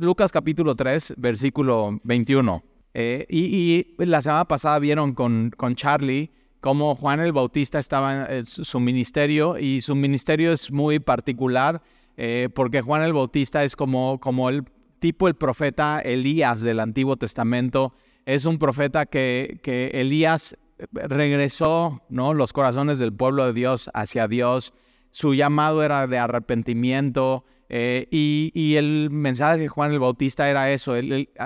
[0.00, 2.62] Lucas capítulo 3, versículo 21.
[2.94, 8.46] Eh, y, la semana pasada vieron con, con Charlie cómo Juan el Bautista estaba en
[8.46, 11.82] su ministerio y su ministerio es muy particular
[12.16, 14.64] eh, porque Juan el Bautista es como, como el
[15.00, 17.92] tipo el profeta Elías del Antiguo Testamento.
[18.24, 20.56] Es un profeta que, que Elías
[20.92, 22.34] regresó ¿no?
[22.34, 24.72] los corazones del pueblo de Dios hacia Dios.
[25.10, 27.44] Su llamado era de arrepentimiento.
[27.70, 30.94] Eh, y, el mensaje de Juan el Bautista era eso,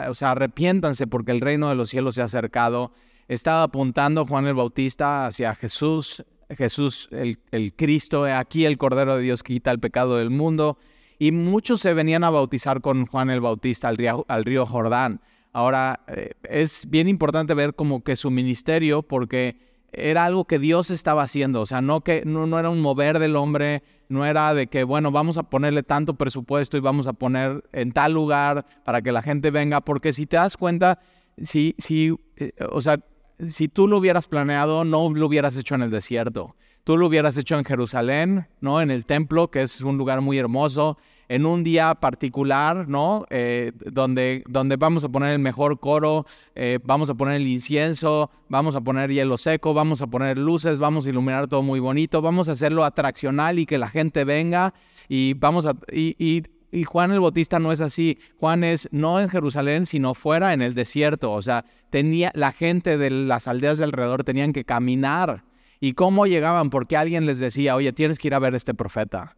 [0.08, 2.92] o sea, arrepiéntanse porque el reino de los cielos se ha acercado.
[3.28, 9.42] Estaba apuntando Juan el Bautista hacia Jesús, Jesús el, Cristo, aquí el Cordero de Dios
[9.42, 10.78] quita el pecado del mundo.
[11.18, 15.20] Y muchos se venían a bautizar con Juan el Bautista al río, al río Jordán.
[15.52, 19.56] Ahora, eh, es bien importante ver como que su ministerio, porque
[19.92, 23.18] era algo que Dios estaba haciendo, o sea, no que no, no, era un mover
[23.18, 27.12] del hombre, no era de que, bueno, vamos a ponerle tanto presupuesto y vamos a
[27.12, 30.98] poner en tal lugar para que la gente venga, porque si te das cuenta,
[31.42, 32.98] si, si, eh, o sea,
[33.46, 36.56] si tú lo hubieras planeado, no lo hubieras hecho en el desierto.
[36.84, 38.80] Tú lo hubieras hecho en Jerusalén, ¿no?
[38.80, 40.98] En el templo, que es un lugar muy hermoso,
[41.32, 43.24] en un día particular, ¿no?
[43.30, 48.30] Eh, donde, donde vamos a poner el mejor coro, eh, vamos a poner el incienso,
[48.50, 52.20] vamos a poner hielo seco, vamos a poner luces, vamos a iluminar todo muy bonito,
[52.20, 54.74] vamos a hacerlo atraccional y que la gente venga
[55.08, 55.74] y vamos a...
[55.90, 58.18] Y, y Juan el Bautista no es así.
[58.38, 61.32] Juan es no en Jerusalén, sino fuera en el desierto.
[61.32, 65.44] O sea, tenía la gente de las aldeas de alrededor tenían que caminar.
[65.80, 66.68] ¿Y cómo llegaban?
[66.68, 69.36] Porque alguien les decía, oye, tienes que ir a ver a este profeta.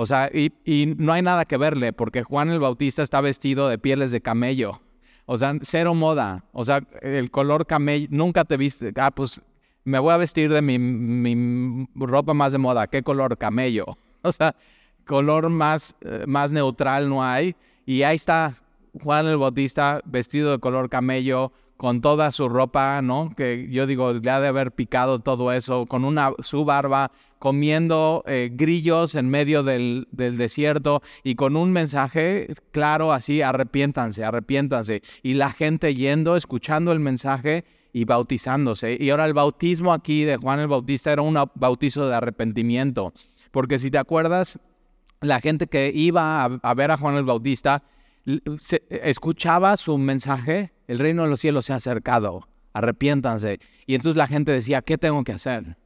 [0.00, 3.78] O sea, y, no hay nada que verle, porque Juan el Bautista está vestido de
[3.78, 4.80] pieles de camello.
[5.26, 6.44] O sea, cero moda.
[6.52, 8.92] O sea, el color camello, nunca te viste.
[8.94, 9.42] Ah, pues
[9.82, 12.86] me voy a vestir de mi, ropa más de moda.
[12.86, 13.36] ¿Qué color?
[13.36, 13.86] Camello.
[14.22, 14.54] O sea,
[15.04, 17.56] color más, eh, más neutral no hay.
[17.84, 18.54] Y ahí está
[19.02, 23.32] Juan el Bautista vestido de color camello, con toda su ropa, ¿no?
[23.36, 28.24] Que yo digo, le ha de haber picado todo eso, con una, su barba, comiendo
[28.26, 35.02] eh, grillos en medio del, desierto y con un mensaje claro así, arrepiéntanse, arrepiéntanse.
[35.22, 38.96] Y la gente yendo, escuchando el mensaje y bautizándose.
[38.98, 43.12] Y ahora el bautismo aquí de Juan el Bautista era un bautizo de arrepentimiento.
[43.52, 44.58] Porque si te acuerdas,
[45.20, 47.84] la gente que iba a ver a Juan el Bautista,
[48.90, 53.60] escuchaba su mensaje, el reino de los cielos se ha acercado, arrepiéntanse.
[53.86, 55.76] Y entonces la gente decía, ¿qué tengo que hacer?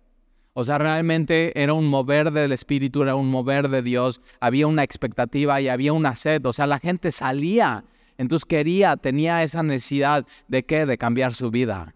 [0.54, 4.84] O sea, realmente era un mover del Espíritu, era un mover de Dios, había una
[4.84, 6.46] expectativa y había una sed.
[6.46, 7.84] O sea, la gente salía,
[8.16, 10.86] entonces quería, tenía esa necesidad de qué?
[10.86, 11.94] De cambiar su vida.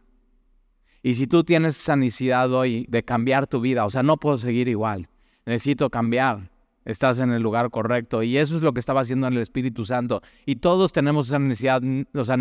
[1.02, 4.36] Y si tú tienes esa necesidad hoy de cambiar tu vida, o sea, no puedo
[4.38, 5.08] seguir igual,
[5.44, 6.50] necesito cambiar
[6.86, 8.22] estás en el lugar correcto.
[8.22, 10.22] Y eso es lo que estaba haciendo en el Espíritu Santo.
[10.46, 11.82] Y todos tenemos esa necesidad,
[12.14, 12.36] o sea,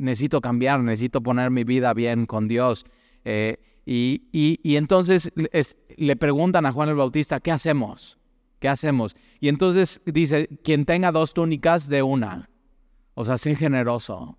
[0.00, 2.84] necesito cambiar, necesito poner mi vida bien con Dios.
[3.24, 5.32] Eh, y, y, entonces
[5.96, 8.18] le preguntan a Juan el Bautista, ¿qué hacemos?
[8.60, 9.16] ¿Qué hacemos?
[9.40, 12.50] Y entonces dice, quien tenga dos túnicas, de una.
[13.14, 14.38] O sea, sé generoso.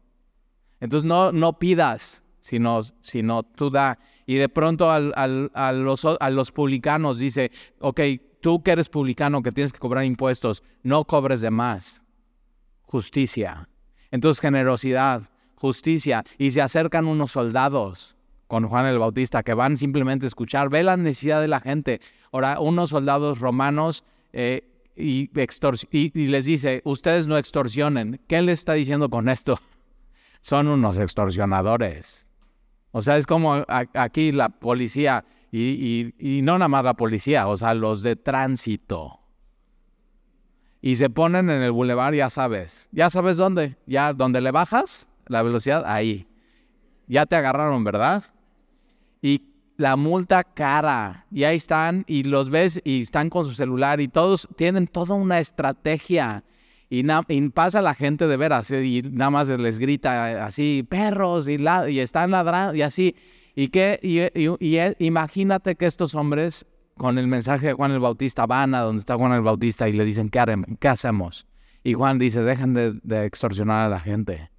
[0.80, 4.00] Entonces no, no pidas, sino, sino tú da.
[4.26, 8.02] Y de pronto al, al, los, a los publicanos dice, ok,
[8.42, 12.04] tú que eres publicano, que tienes que cobrar impuestos, no cobres de más.
[12.84, 13.70] Justicia.
[14.12, 15.30] Entonces generosidad,
[15.62, 16.24] justicia.
[16.38, 18.18] Y se acercan unos soldados
[18.48, 22.02] con Juan el Bautista que van simplemente a escuchar, ve la necesidad de la gente.
[22.34, 24.68] Ahora, unos soldados romanos eh,
[24.98, 25.30] y,
[26.28, 28.20] les dice, ustedes no extorsionen.
[28.28, 29.58] ¿Qué le está diciendo con esto?
[30.42, 32.28] Son unos extorsionadores.
[32.92, 37.74] O sea, es como aquí la policía y, no nada más la policía, o sea,
[37.74, 39.20] los de tránsito.
[40.82, 42.90] Y se ponen en el bulevar, ya sabes.
[42.92, 43.78] ¿Ya sabes dónde?
[43.86, 46.28] Ya donde le bajas la velocidad, ahí.
[47.08, 48.24] Ya te agarraron, ¿verdad?
[49.22, 49.42] Y
[49.78, 51.26] la multa cara.
[51.32, 55.16] Y ahí están y los ves y están con su celular y todos tienen toda
[55.16, 56.44] una estrategia.
[56.90, 57.04] Y,
[57.50, 61.58] pasa la gente de veras y nada más les grita así, perros, y,
[61.88, 63.16] y están ladrando y así.
[63.56, 66.66] Y, que, y, imagínate que estos hombres
[66.98, 69.94] con el mensaje de Juan el Bautista van a donde está Juan el Bautista y
[69.94, 70.68] le dicen, ¿qué, haremos?
[70.80, 71.48] ¿Qué hacemos?
[71.84, 74.52] Y Juan dice, dejen de, extorsionar a la gente.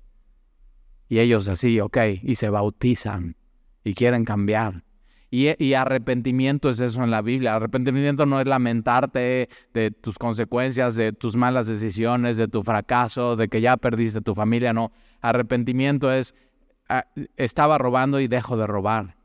[1.08, 3.36] Y ellos así, ok, y se bautizan
[3.84, 4.84] y quieren cambiar.
[5.30, 7.54] Y, y, arrepentimiento es eso en la Biblia.
[7.54, 13.48] Arrepentimiento no es lamentarte de tus consecuencias, de tus malas decisiones, de tu fracaso, de
[13.48, 14.74] que ya perdiste tu familia.
[14.74, 14.92] No.
[15.22, 16.34] Arrepentimiento es
[16.94, 17.06] Ah,
[17.38, 19.16] estaba robando y dejo de robar.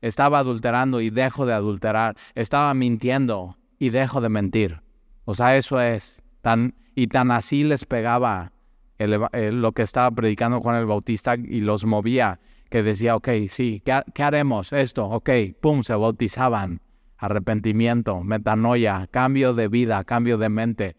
[0.00, 2.14] Estaba adulterando y dejo de adulterar.
[2.36, 4.80] Estaba mintiendo y dejo de mentir.
[5.24, 6.22] O sea, eso es.
[6.40, 8.52] Tan, y tan así les pegaba
[8.98, 12.40] lo que estaba predicando Juan el Bautista y los movía,
[12.70, 14.72] que decía, ok, sí, ¿qué, haremos?
[14.72, 16.80] Esto, ok, pum, se bautizaban.
[17.18, 20.96] Arrepentimiento, metanoia, cambio de vida, cambio de mente.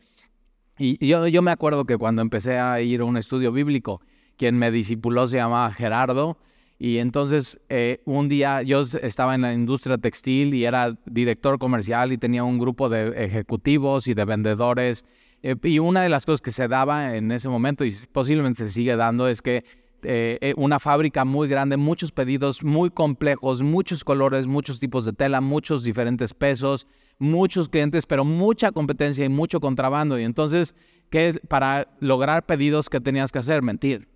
[0.80, 4.02] Y yo, yo me acuerdo que cuando empecé a ir a un estudio bíblico,
[4.38, 6.38] quien me discipuló se llamaba Gerardo,
[6.80, 12.12] y entonces eh, un día yo estaba en la industria textil y era director comercial
[12.12, 15.06] y tenía un grupo de ejecutivos y de vendedores.
[15.44, 18.70] Eh, y una de las cosas que se daba en ese momento y posiblemente se
[18.72, 19.64] sigue dando es que
[20.04, 25.42] eh, una fábrica muy grande, muchos pedidos muy complejos, muchos colores, muchos tipos de tela,
[25.42, 26.88] muchos diferentes pesos,
[27.20, 30.20] muchos clientes, pero mucha competencia y mucho contrabando.
[30.20, 30.76] Y entonces,
[31.10, 33.62] ¿qué, para lograr pedidos, ¿qué tenías que hacer?
[33.62, 34.08] Mentir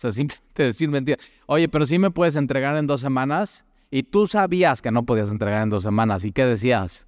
[0.00, 1.30] sea, simplemente decir mentiras.
[1.46, 3.64] Oye, pero sí me puedes entregar en dos semanas.
[3.90, 6.24] Y tú sabías que no podías entregar en dos semanas.
[6.24, 7.06] ¿Y qué decías?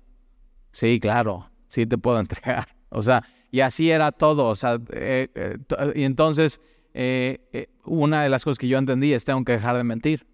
[0.72, 2.68] Sí, claro, sí te puedo entregar.
[2.90, 3.22] O sea,
[3.52, 4.48] y así era todo.
[4.48, 5.58] O sea, eh, eh,
[5.94, 6.60] y entonces,
[6.94, 10.26] eh, una de las cosas que yo entendí es tengo que dejar de mentir.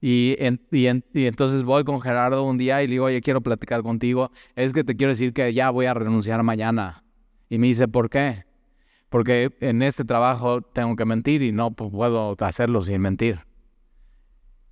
[0.00, 4.30] Y, entonces voy con Gerardo un día y le digo, oye, quiero platicar contigo.
[4.54, 7.04] Es que te quiero decir que ya voy a renunciar mañana.
[7.50, 8.46] Y me dice, ¿por qué?
[9.08, 13.40] porque en este trabajo tengo que mentir y no puedo hacerlo sin mentir.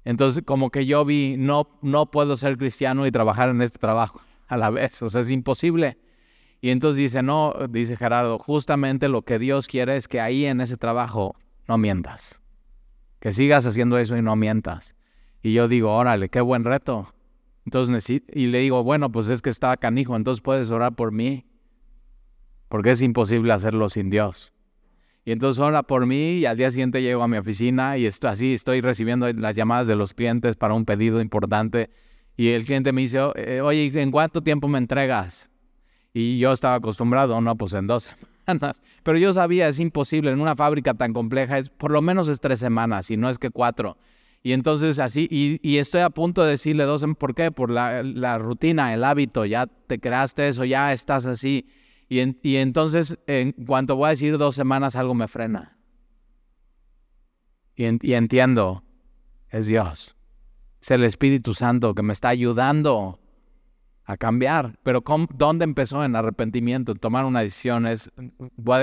[0.05, 4.21] Entonces, como que yo vi, no, no puedo ser cristiano y trabajar en este trabajo
[4.47, 5.97] a la vez, o sea, es imposible.
[6.65, 10.63] Y entonces dice, no, dice Gerardo, justamente lo que Dios quiere es que ahí en
[10.63, 11.37] ese trabajo
[11.69, 12.41] no mientas,
[13.21, 14.97] que sigas haciendo eso y no mientas.
[15.43, 17.15] Y yo digo, órale, qué buen reto.
[17.67, 21.45] Entonces, y le digo, bueno, pues es que estaba canijo, entonces puedes orar por mí
[22.71, 24.55] porque es imposible hacerlo sin Dios.
[25.27, 28.31] Y entonces ora por mí y al día siguiente llego a mi oficina y estoy,
[28.31, 31.91] así estoy recibiendo las llamadas de los clientes para un pedido importante
[32.39, 35.51] y el cliente me dice, eh, oye, ¿en cuánto tiempo me entregas?
[36.15, 38.09] Y yo estaba acostumbrado, no, pues en dos
[38.47, 38.83] semanas.
[39.03, 42.41] Pero yo sabía, es imposible, en una fábrica tan compleja, es, por lo menos es
[42.41, 43.99] tres semanas, y no es que cuatro.
[44.43, 47.51] Y entonces así, y, estoy a punto de decirle dos, ¿por qué?
[47.51, 51.67] Por la, la rutina, el hábito, ya te creaste eso, ya estás así.
[52.09, 55.77] Y, entonces, en cuanto voy a decir dos semanas, algo me frena.
[57.75, 58.85] Y, entiendo,
[59.49, 60.15] es Dios.
[60.81, 63.19] Es el Espíritu Santo que me está ayudando
[64.05, 64.79] a cambiar.
[64.83, 65.03] Pero
[65.35, 66.05] ¿dónde empezó?
[66.05, 67.87] En arrepentimiento, en tomar una decisión.
[67.87, 68.11] Es,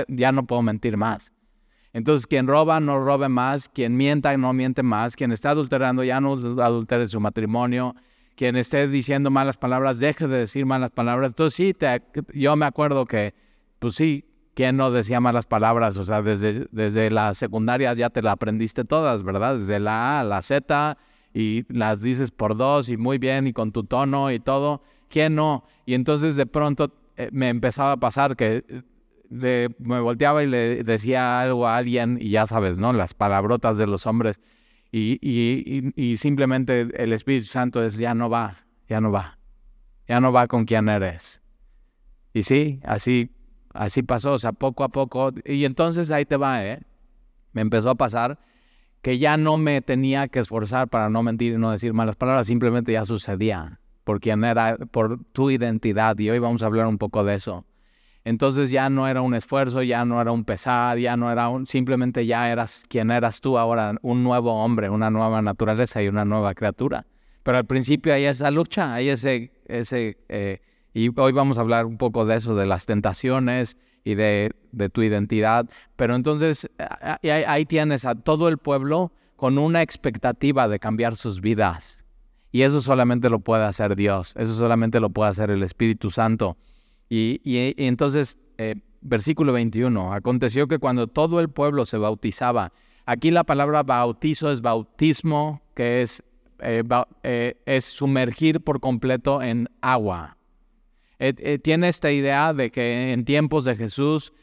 [0.07, 1.33] ya no puedo mentir más.
[1.94, 3.69] Entonces, quien roba, no robe más.
[3.69, 5.15] Quien mienta, no miente más.
[5.15, 7.95] Quien está adulterando, ya no adultere su matrimonio
[8.35, 11.31] quien esté diciendo malas palabras, deje de decir malas palabras.
[11.31, 11.75] Entonces sí,
[12.33, 13.35] yo me acuerdo que,
[13.77, 14.25] pues sí,
[14.56, 15.97] ¿quién no decía malas palabras?
[15.97, 19.57] O sea, desde, desde la secundaria ya te la aprendiste todas, ¿verdad?
[19.57, 20.97] Desde la A a la Z
[21.33, 24.81] y las dices por dos y muy bien y con tu tono y todo.
[25.12, 25.66] ¿Quién no?
[25.86, 28.63] Y entonces de pronto eh, me empezaba a pasar que
[29.30, 32.94] eh, me volteaba y le decía algo a alguien y ya sabes, ¿no?
[32.94, 34.40] Las palabrotas de los hombres
[34.92, 38.56] y, simplemente el Espíritu Santo es, ya no va,
[38.88, 39.38] ya no va,
[40.08, 41.42] ya no va con quien eres.
[42.34, 43.31] Y sí, así,
[43.74, 46.81] así pasó, o sea, poco a poco, y entonces ahí te va, ¿eh?
[47.54, 48.40] Me empezó a pasar
[49.02, 52.48] que ya no me tenía que esforzar para no mentir y no decir malas palabras,
[52.48, 56.98] simplemente ya sucedía por quien era, por tu identidad, y hoy vamos a hablar un
[56.98, 57.65] poco de eso.
[58.24, 61.65] Entonces ya no era un esfuerzo, ya no era un pesar, ya no era un,
[61.65, 66.23] simplemente ya eras quien eras tú ahora, un nuevo hombre, una nueva naturaleza y una
[66.23, 67.06] nueva criatura.
[67.44, 70.59] Pero al principio hay esa lucha, hay ese, ese eh,
[70.94, 74.52] y hoy vamos a hablar un poco de eso, de las tentaciones y de,
[74.92, 75.69] tu identidad.
[75.95, 76.69] Pero entonces
[77.47, 82.01] ahí tienes a todo el pueblo con una expectativa de cambiar sus vidas.
[82.52, 86.58] Y eso solamente lo puede hacer Dios, eso solamente lo puede hacer el Espíritu Santo.
[87.10, 87.42] Y,
[87.78, 92.74] entonces, eh, versículo 21, aconteció que cuando todo el pueblo se bautizaba,
[93.06, 96.24] aquí la palabra bautizo es bautismo, que es,
[96.60, 96.84] eh,
[97.24, 100.38] eh, es sumergir por completo en agua.
[101.62, 104.34] tiene esta idea de que en tiempos de Jesús,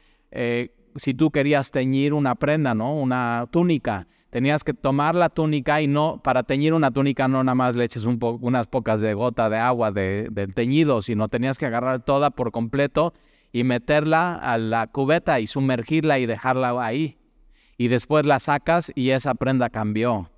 [0.94, 2.94] si tú querías teñir una prenda, ¿no?
[2.94, 7.54] Una túnica, tenías que tomar la túnica y no, para teñir una túnica no nada
[7.54, 11.58] más le eches un unas pocas de gota de agua de, del teñido, sino tenías
[11.58, 13.14] que agarrar toda por completo
[13.52, 17.16] y meterla a la cubeta y sumergirla y dejarla ahí.
[17.76, 20.30] Y después la sacas y esa prenda cambió.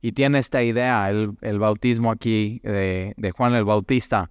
[0.00, 4.30] Y tiene esta idea, el, bautismo aquí de, de Juan el Bautista.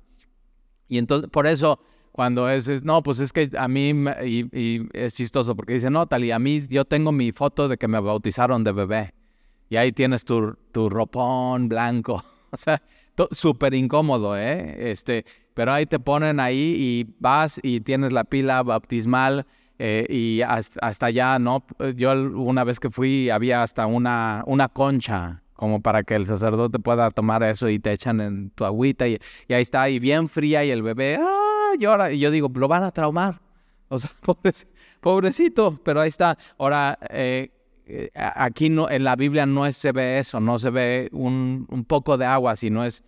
[0.88, 1.80] Y entonces, por eso
[2.18, 3.94] cuando es, no, pues es que a mí,
[4.26, 7.78] y, es chistoso porque dice, no, tal, y a mí yo tengo mi foto de
[7.78, 9.14] que me bautizaron de bebé.
[9.70, 12.26] Y ahí tienes tu, tu ropón blanco.
[12.50, 12.82] O sea,
[13.32, 14.90] súper incómodo, ¿eh?
[14.90, 19.46] Este, pero ahí te ponen ahí y vas y tienes la pila bautismal
[19.78, 21.66] eh, y hasta, allá, ¿no?
[21.98, 26.80] Yo una vez que fui había hasta una, una concha como para que el sacerdote
[26.80, 29.20] pueda tomar eso y te echan en tu agüita y,
[29.50, 31.47] ahí está, y bien fría y el bebé ¡ah!
[31.76, 33.42] Y yo digo, lo van a traumar.
[33.90, 34.12] O sea,
[35.02, 36.38] pobrecito, pero ahí está.
[36.58, 37.52] Ahora, eh,
[37.86, 41.86] eh, aquí no, en la Biblia no se ve eso, no se ve un, un
[41.86, 43.04] poco de agua, sino es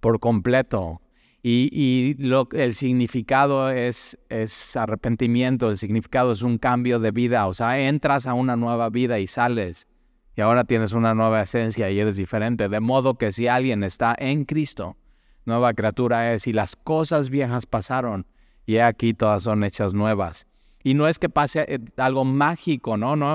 [0.00, 1.00] por completo.
[1.44, 7.54] Y, lo, el significado es, es arrepentimiento, el significado es un cambio de vida, o
[7.54, 9.88] sea, entras a una nueva vida y sales
[10.36, 12.68] y ahora tienes una nueva esencia y eres diferente.
[12.68, 14.96] De modo que si alguien está en Cristo,
[15.44, 18.26] nueva criatura es y las cosas viejas pasaron
[18.66, 20.46] y aquí todas son hechas nuevas.
[20.84, 23.16] Y no es que pase eh, algo mágico, ¿no?
[23.16, 23.26] ¿no?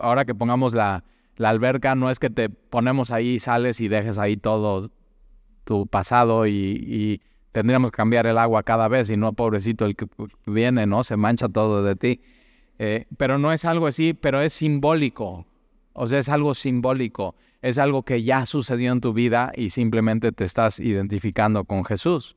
[0.00, 1.04] Ahora que pongamos la,
[1.36, 4.90] la alberca, no es que te ponemos ahí, sales y dejes ahí todo
[5.64, 7.20] tu pasado y
[7.56, 10.06] tendríamos que cambiar el agua cada vez y no, pobrecito, el que
[10.44, 11.04] viene, ¿no?
[11.04, 12.20] Se mancha todo de ti.
[12.78, 15.46] Eh, pero no es algo así, pero es simbólico.
[15.94, 17.34] O sea, es algo simbólico.
[17.66, 22.36] Es algo que ya sucedió en tu vida y simplemente te estás identificando con Jesús.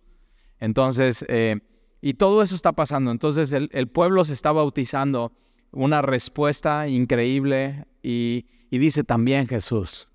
[0.59, 1.59] Entonces, eh,
[2.01, 3.12] y todo eso está pasando.
[3.12, 5.31] Entonces, el, pueblo se está bautizando,
[5.71, 10.09] una respuesta increíble y, dice también Jesús.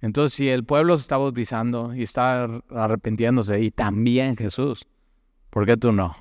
[0.00, 4.86] Entonces, si el pueblo se está bautizando y está arrepintiéndose, y también Jesús,
[5.50, 6.14] ¿por qué tú no?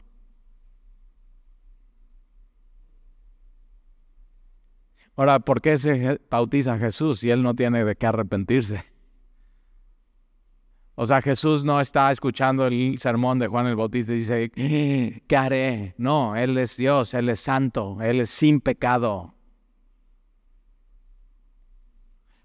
[5.19, 8.85] Ahora, ¿por qué se bautiza Jesús si él no tiene de qué arrepentirse?
[10.95, 14.49] O sea, Jesús no está escuchando el sermón de Juan el Bautista y dice,
[15.27, 15.93] ¿qué haré?
[15.97, 19.35] No, Él es Dios, Él es santo, Él es sin pecado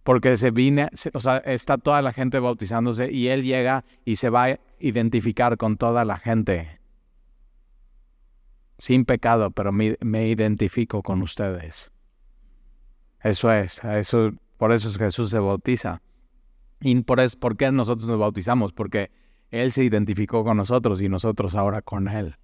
[0.03, 4.29] porque se viene, o sea, está toda la gente bautizándose y él llega y se
[4.29, 6.81] va a identificar con toda la gente.
[8.77, 11.94] Sin pecado, pero me, identifico con ustedes.
[13.25, 16.01] Eso es, eso, por eso Jesús se bautiza.
[16.81, 18.73] Y por, eso, ¿por qué nosotros nos bautizamos?
[18.73, 19.11] Porque
[19.51, 22.37] Él se identificó con nosotros y nosotros ahora con Él.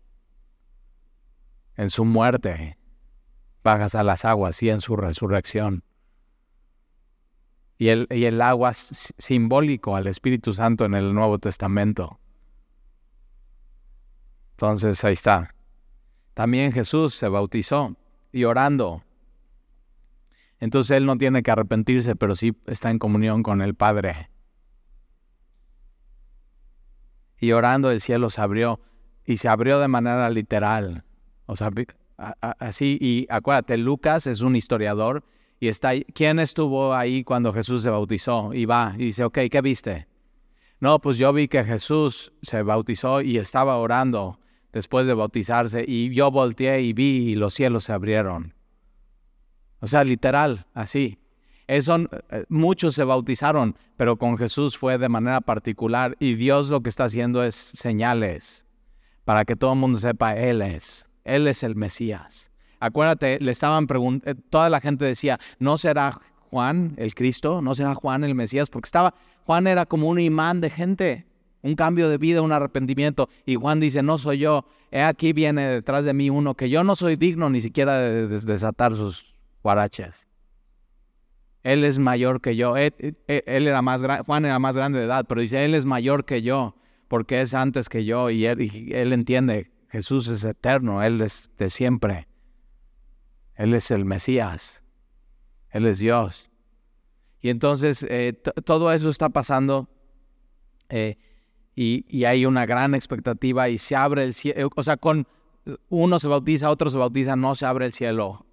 [1.76, 2.76] En su muerte,
[3.62, 5.84] bajas a las aguas y en su resurrección
[7.80, 12.20] y el, y el agua simbólico al Espíritu Santo en el Nuevo Testamento.
[14.50, 15.54] Entonces ahí está.
[16.34, 17.96] También Jesús se bautizó
[18.32, 19.02] y orando.
[20.60, 24.30] Entonces él no tiene que arrepentirse, pero sí está en comunión con el Padre.
[27.38, 28.80] Y orando el cielo se abrió
[29.24, 31.04] y se abrió de manera literal.
[31.46, 31.70] O sea,
[32.58, 35.24] así, y acuérdate, Lucas es un historiador
[35.58, 38.52] y está, ¿quién estuvo ahí cuando Jesús se bautizó?
[38.52, 40.08] Y va y dice, ok, ¿qué viste?
[40.78, 44.38] No, pues yo vi que Jesús se bautizó y estaba orando
[44.72, 48.54] después de bautizarse y yo volteé y vi y los cielos se abrieron.
[49.80, 51.18] O sea, literal, así.
[51.66, 51.96] Eso,
[52.30, 56.88] eh, muchos se bautizaron, pero con Jesús fue de manera particular y Dios lo que
[56.88, 58.66] está haciendo es señales
[59.24, 62.50] para que todo el mundo sepa, Él es, Él es el Mesías.
[62.80, 66.18] Acuérdate, le estaban preguntando, eh, toda la gente decía, ¿no será
[66.50, 67.62] Juan el Cristo?
[67.62, 68.70] ¿No será Juan el Mesías?
[68.70, 71.26] Porque estaba, Juan era como un imán de gente,
[71.62, 73.28] un cambio de vida, un arrepentimiento.
[73.46, 76.82] Y Juan dice, no soy yo, he aquí viene detrás de mí uno que yo
[76.82, 79.29] no soy digno ni siquiera de, desatar sus
[79.62, 80.28] guaraches.
[81.62, 82.76] Él es mayor que yo.
[82.76, 82.94] Él,
[83.26, 86.76] era más Juan era más grande de edad, pero dice, Él es mayor que yo,
[87.08, 88.30] porque es antes que yo.
[88.30, 92.28] Y él, y entiende, Jesús es eterno, Él es de siempre.
[93.54, 94.82] Él es el Mesías.
[95.68, 96.50] Él es Dios.
[97.40, 98.32] Y entonces eh,
[98.64, 99.88] todo eso está pasando
[100.88, 101.16] eh,
[101.74, 104.70] y, hay una gran expectativa y se abre el cielo.
[104.76, 105.26] O sea, con
[105.88, 108.44] uno se bautiza, otro se bautiza, no se abre el cielo.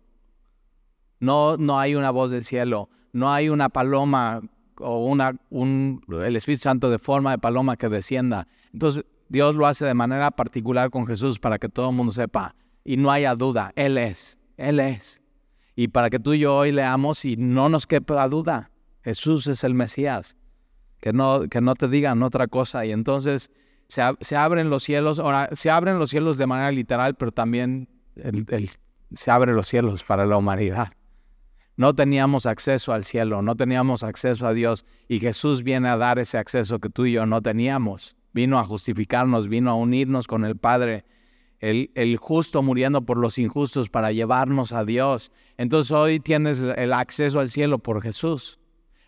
[1.20, 2.90] No, no hay una voz del cielo.
[3.14, 4.42] No hay una paloma
[4.80, 8.48] o una, un, el Espíritu Santo de forma de paloma que descienda.
[8.74, 12.56] Entonces Dios lo hace de manera particular con Jesús para que todo el mundo sepa
[12.84, 13.72] y no haya duda.
[13.76, 14.38] Él es.
[14.56, 15.22] Él es.
[15.76, 18.72] Y para que tú y yo hoy leamos y no nos quepa duda,
[19.04, 20.36] Jesús es el Mesías.
[21.00, 22.86] Que no, que no te digan otra cosa.
[22.86, 23.52] Y entonces
[23.88, 25.20] se, abren los cielos.
[25.20, 27.88] Ahora, se abren los cielos de manera literal, pero también
[29.14, 30.94] se abren los cielos para la humanidad.
[31.78, 34.84] No teníamos acceso al cielo, no teníamos acceso a Dios.
[35.08, 38.16] Y Jesús viene a dar ese acceso que tú y yo no teníamos.
[38.34, 41.06] Vino a justificarnos, vino a unirnos con el Padre
[41.60, 45.32] el, justo muriendo por los injustos para llevarnos a Dios.
[45.58, 48.60] Entonces hoy tienes el acceso al cielo por Jesús,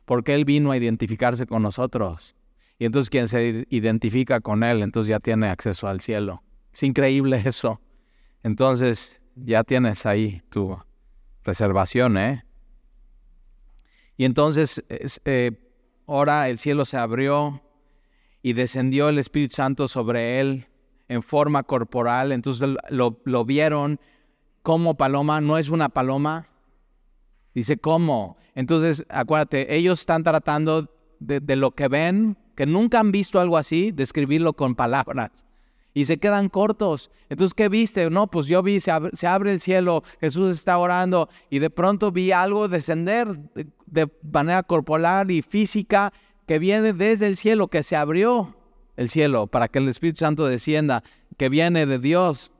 [0.05, 2.35] porque Él vino a identificarse con nosotros.
[2.77, 6.43] Y entonces quien se identifica con Él, entonces ya tiene acceso al cielo.
[6.73, 7.81] Es increíble eso.
[8.43, 10.77] Entonces ya tienes ahí tu
[11.43, 12.45] reservación, ¿eh?
[14.19, 14.83] Y entonces,
[15.23, 15.51] eh,
[16.05, 17.61] ahora el cielo se abrió
[18.41, 20.67] y descendió el Espíritu Santo sobre él
[21.07, 22.33] en forma corporal.
[22.33, 23.97] Entonces lo, lo vieron
[24.61, 26.49] como paloma, no es una paloma.
[27.55, 28.35] Dice, ¿cómo?
[28.55, 33.55] Entonces, acuérdate, ellos están tratando de, de lo que ven, que nunca han visto algo
[33.55, 35.45] así, describirlo con palabras
[35.99, 37.11] y se quedan cortos.
[37.27, 38.09] Entonces, ¿qué viste?
[38.09, 42.31] No, pues yo vi, se abre, el cielo, Jesús está orando y de pronto vi
[42.31, 43.37] algo descender
[43.85, 46.13] de, manera corporal y física
[46.47, 48.55] que viene desde el cielo, que se abrió
[48.95, 51.03] el cielo para que el Espíritu Santo descienda,
[51.35, 52.53] que viene de Dios.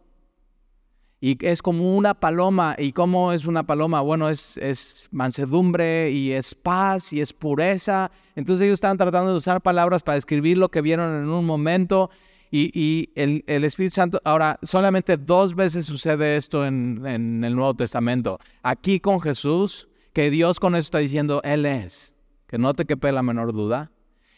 [1.22, 2.75] Y es como una paloma.
[2.77, 4.01] ¿Y cómo es una paloma?
[4.01, 8.12] Bueno, es, es mansedumbre y es paz y es pureza.
[8.36, 12.10] Entonces ellos están tratando de usar palabras para describir lo que vieron en un momento
[12.51, 18.39] y, el, Espíritu Santo, ahora, solamente dos veces sucede esto en, el Nuevo Testamento.
[18.63, 22.15] Aquí con Jesús, que Dios con eso está diciendo, Él es,
[22.48, 23.91] que no te quepe la menor duda.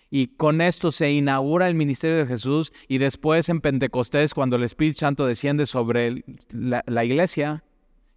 [0.10, 4.64] Y con esto se inaugura el ministerio de Jesús y después en Pentecostés, cuando el
[4.64, 7.64] Espíritu Santo desciende sobre la, iglesia,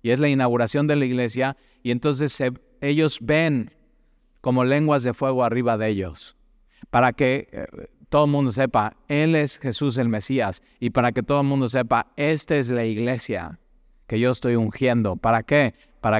[0.03, 2.37] y es la inauguración de la iglesia, y entonces
[2.81, 3.71] ellos ven
[4.41, 6.37] como lenguas de fuego arriba de ellos,
[6.91, 7.67] para que eh,
[8.15, 10.63] todo el mundo sepa, Él es Jesús el Mesías.
[10.79, 13.59] Y para que todo el mundo sepa, esta es la iglesia
[14.07, 15.17] que yo estoy ungiendo.
[15.17, 15.75] ¿Para qué?
[16.01, 16.19] Para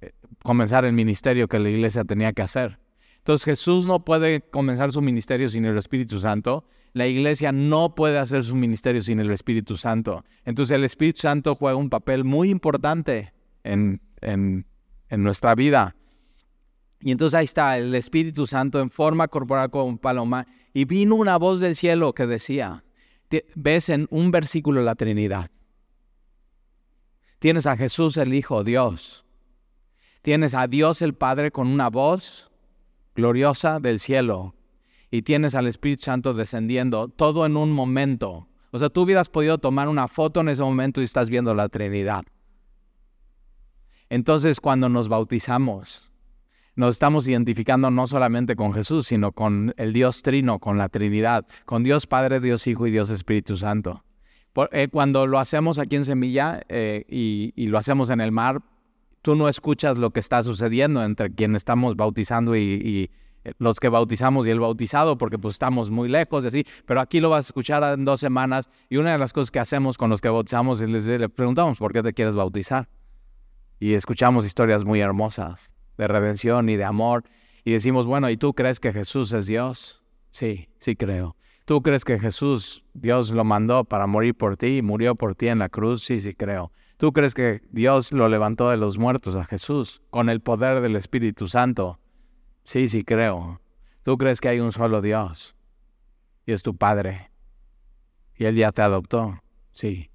[0.00, 0.12] eh,
[0.42, 2.78] comenzar el ministerio que la iglesia tenía que hacer.
[3.18, 6.64] Entonces Jesús no puede comenzar su ministerio sin el Espíritu Santo.
[6.94, 10.24] La iglesia no puede hacer su ministerio sin el Espíritu Santo.
[10.46, 14.64] Entonces el Espíritu Santo juega un papel muy importante en, en,
[15.10, 15.96] en nuestra vida.
[16.98, 20.46] Y entonces ahí está el Espíritu Santo en forma corporal como paloma
[20.76, 22.84] y vino una voz del cielo que decía,
[23.54, 25.50] ves en un versículo la Trinidad.
[27.38, 29.24] Tienes a Jesús el Hijo, Dios.
[30.20, 32.50] Tienes a Dios el Padre con una voz
[33.14, 34.54] gloriosa del cielo.
[35.10, 38.46] Y tienes al Espíritu Santo descendiendo, todo en un momento.
[38.70, 41.70] O sea, tú hubieras podido tomar una foto en ese momento y estás viendo la
[41.70, 42.24] Trinidad.
[44.10, 46.10] Entonces, cuando nos bautizamos,
[46.76, 51.46] nos estamos identificando no solamente con Jesús, sino con el Dios Trino, con la Trinidad,
[51.64, 54.04] con Dios Padre, Dios Hijo y Dios Espíritu Santo.
[54.72, 58.60] Eh, cuando lo hacemos aquí en Semilla eh, y, lo hacemos en el mar,
[59.22, 63.10] tú no escuchas lo que está sucediendo entre quien estamos bautizando y,
[63.44, 67.20] eh, los que bautizamos y el bautizado, porque pues estamos muy lejos así, pero aquí
[67.20, 70.10] lo vas a escuchar en dos semanas y una de las cosas que hacemos con
[70.10, 72.88] los que bautizamos es les, les preguntamos, ¿por qué te quieres bautizar?
[73.78, 77.24] Y escuchamos historias muy hermosas de redención y de amor.
[77.64, 80.02] Y decimos, bueno, ¿y tú crees que Jesús es Dios?
[80.30, 81.36] Sí, sí creo.
[81.64, 85.48] ¿Tú crees que Jesús, Dios lo mandó para morir por ti y murió por ti
[85.48, 86.04] en la cruz?
[86.04, 86.70] Sí, sí creo.
[86.96, 90.94] ¿Tú crees que Dios lo levantó de los muertos a Jesús con el poder del
[90.94, 91.98] Espíritu Santo?
[92.62, 93.60] Sí, sí creo.
[94.02, 95.56] ¿Tú crees que hay un solo Dios?
[96.46, 97.32] Y es tu Padre.
[98.36, 99.42] Y Él ya te adoptó.
[99.72, 100.10] Sí,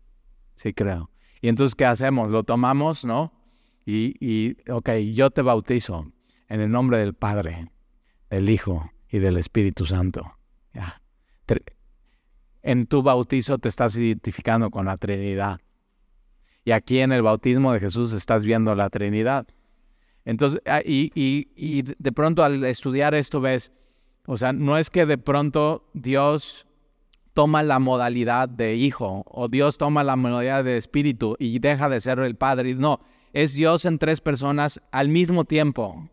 [0.55, 1.11] sí creo.
[1.41, 2.31] Y entonces, ¿qué hacemos?
[2.31, 3.33] Lo tomamos, ¿no?
[3.85, 6.11] Y, y, ok, yo te bautizo
[6.47, 7.71] en el nombre del Padre,
[8.29, 10.37] del Hijo y del Espíritu Santo.
[12.61, 15.59] En tu bautizo te estás identificando con la Trinidad.
[16.63, 19.47] Y aquí en el bautismo de Jesús estás viendo la Trinidad.
[20.25, 23.71] Entonces, ah, y, y, y de pronto al estudiar esto ves,
[24.27, 26.67] o sea, no es que de pronto Dios
[27.33, 31.99] toma la modalidad de hijo o Dios toma la modalidad de espíritu y deja de
[31.99, 32.75] ser el Padre.
[32.75, 32.99] No,
[33.33, 36.09] es Dios en tres personas al mismo tiempo.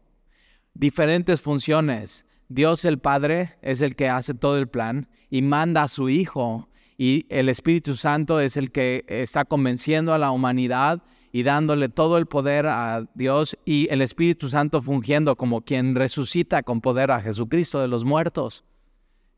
[0.75, 2.25] Diferentes funciones.
[2.49, 6.69] Dios el Padre es el que hace todo el plan y manda a su Hijo.
[6.97, 12.19] Y el Espíritu Santo es el que está convenciendo a la humanidad y dándole todo
[12.19, 17.21] el poder a Dios y el Espíritu Santo fungiendo como quien resucita con poder a
[17.21, 18.65] Jesucristo de los muertos.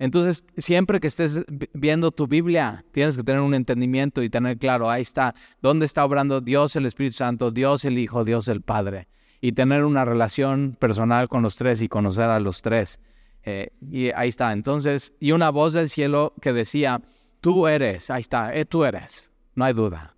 [0.01, 4.91] Entonces, siempre que estés viendo tu Biblia, tienes que tener un entendimiento y tener claro,
[4.91, 9.09] ahí está, dónde está obrando Dios el Espíritu Santo, Dios el Hijo, Dios el Padre.
[9.43, 12.99] Y tener una relación personal con los tres y conocer a los tres.
[13.45, 14.53] Eh, y ahí está.
[14.53, 17.03] Entonces, y una voz del cielo que decía,
[17.43, 20.17] tú eres, ahí está, eh, tú eres, no hay duda.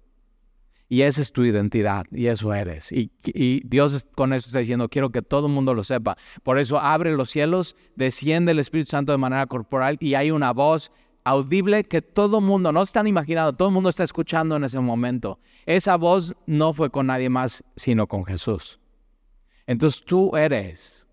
[0.93, 2.93] Y esa es tu identidad y eso eres.
[2.93, 3.11] Y,
[3.65, 6.19] Dios con eso está diciendo, quiero que todo el mundo lo sepa.
[6.43, 10.53] Por eso abre los cielos, desciende el Espíritu Santo de manera corporal y hay una
[10.53, 10.93] voz
[11.25, 14.81] audible que todo el mundo, no están imaginando, todo el mundo está escuchando en ese
[14.81, 15.41] momento.
[15.65, 18.79] Esa voz no fue con nadie más, sino con Jesús.
[19.67, 21.09] Entonces tú eres.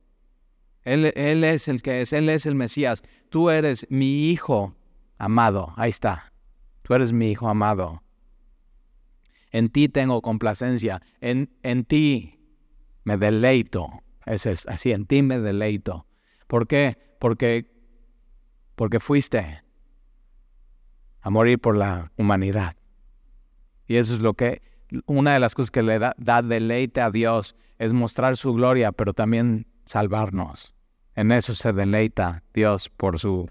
[0.84, 3.02] Él, él es el que es, Él es el Mesías.
[3.30, 4.76] Tú eres mi hijo
[5.18, 5.74] amado.
[5.78, 6.34] Ahí está.
[6.82, 8.02] Tú eres mi hijo amado
[9.52, 11.02] En ti tengo complacencia.
[11.22, 12.40] En, en ti
[13.04, 13.90] me deleito.
[14.26, 16.06] Es así, en ti me deleito.
[16.48, 16.98] ¿Por qué?
[17.20, 17.72] Porque,
[18.76, 19.64] porque fuiste
[21.22, 22.76] a morir por la humanidad.
[23.88, 24.62] Y eso es lo que,
[25.06, 28.92] una de las cosas que le da, da deleite a Dios es mostrar su gloria,
[28.92, 30.76] pero también salvarnos.
[31.16, 33.50] En eso se deleita Dios por, su,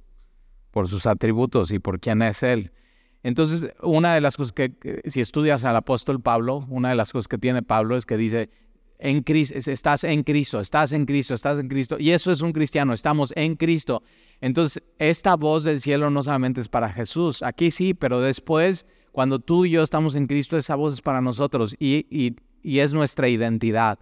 [0.71, 2.73] por sus atributos y por quién es Él.
[3.22, 7.28] Entonces, una de las cosas que, si estudias al apóstol Pablo, una de las cosas
[7.28, 8.50] que tiene Pablo es que dice,
[8.98, 11.96] en Cristo, estás en Cristo, estás en Cristo, estás en Cristo.
[11.98, 14.02] Y eso es un cristiano, estamos en Cristo.
[14.40, 19.38] Entonces, esta voz del cielo no solamente es para Jesús, aquí sí, pero después, cuando
[19.40, 22.92] tú y yo estamos en Cristo, esa voz es para nosotros y, y, y es
[22.92, 23.98] nuestra identidad.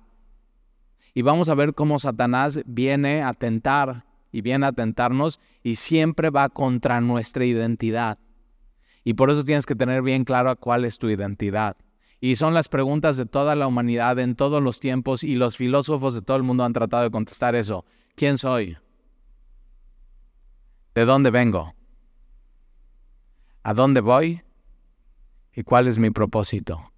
[1.15, 6.29] Y vamos a ver cómo Satanás viene a tentar y viene a tentarnos y siempre
[6.29, 8.19] va contra nuestra identidad.
[9.07, 11.77] Y por eso tienes que tener bien claro cuál es tu identidad.
[12.21, 16.13] Y son las preguntas de toda la humanidad en todos los tiempos y los filósofos
[16.13, 17.85] de todo el mundo han tratado de contestar eso.
[18.17, 18.77] ¿Quién soy?
[20.97, 21.73] ¿De dónde vengo?
[23.63, 24.43] ¿A dónde voy?
[25.55, 26.93] ¿Y cuál es mi propósito?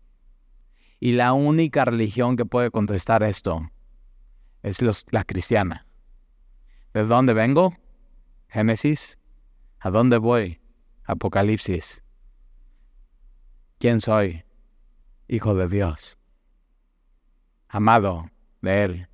[1.01, 3.71] Y la única religión que puede contestar esto
[4.62, 5.87] es la cristiana.
[6.94, 7.77] ¿De dónde vengo?
[8.49, 9.18] Génesis.
[9.79, 10.59] ¿A dónde voy?
[11.09, 12.05] Apocalipsis.
[13.79, 14.44] ¿Quién soy?
[15.27, 16.18] Hijo de Dios.
[17.66, 19.09] Amado de Él.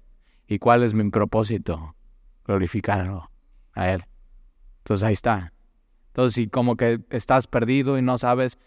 [0.49, 1.95] ¿Y cuál es mi propósito?
[2.45, 3.31] Glorificarlo
[3.75, 4.05] a Él.
[4.79, 5.53] Entonces ahí está.
[6.09, 8.59] Entonces, si como que estás perdido y no sabes,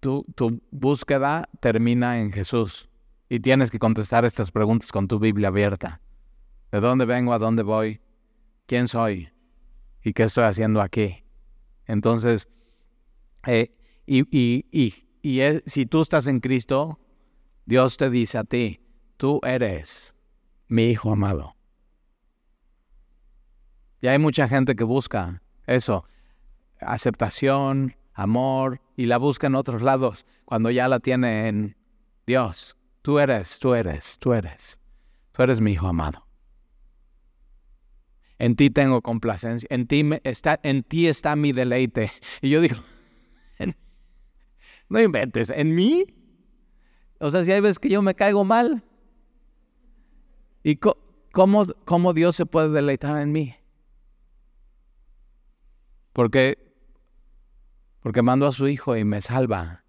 [0.00, 2.88] tu, tu búsqueda termina en Jesús.
[3.28, 6.00] Y tienes que contestar estas preguntas con tu Biblia abierta.
[6.72, 7.32] ¿De dónde vengo?
[7.32, 8.00] ¿A dónde voy?
[8.66, 9.30] ¿Quién soy?
[10.02, 11.24] ¿Y qué estoy haciendo aquí?
[11.86, 12.48] Entonces,
[13.46, 13.74] eh,
[14.06, 16.98] y, y, y, y si tú estás en Cristo,
[17.66, 18.80] Dios te dice a ti,
[19.16, 20.16] tú eres
[20.68, 21.56] mi hijo amado.
[24.00, 26.06] Y hay mucha gente que busca eso,
[26.80, 31.76] aceptación, amor, y la busca en otros lados cuando ya la tiene en
[32.26, 32.76] Dios.
[33.02, 34.80] Tú eres, tú eres, tú eres,
[35.32, 36.26] tú eres mi hijo amado
[38.42, 42.10] en ti tengo complacencia, en ti, está, en ti está mi deleite.
[42.42, 42.74] Y yo digo,
[44.92, 46.04] no inventes, ¿en mí?
[47.18, 48.84] O sea, si hay veces que yo me caigo mal.
[50.62, 53.56] ¿Y cómo, cómo Dios se puede deleitar en mí?
[56.12, 56.58] Porque,
[58.00, 59.82] porque mandó a su hijo y me salva.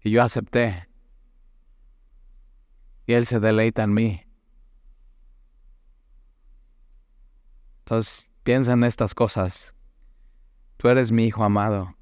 [0.00, 0.88] Y yo acepté.
[3.06, 4.22] Y Él se deleita en mí.
[7.80, 9.74] Entonces, piensa en estas cosas.
[10.78, 11.94] Tú eres mi hijo amado.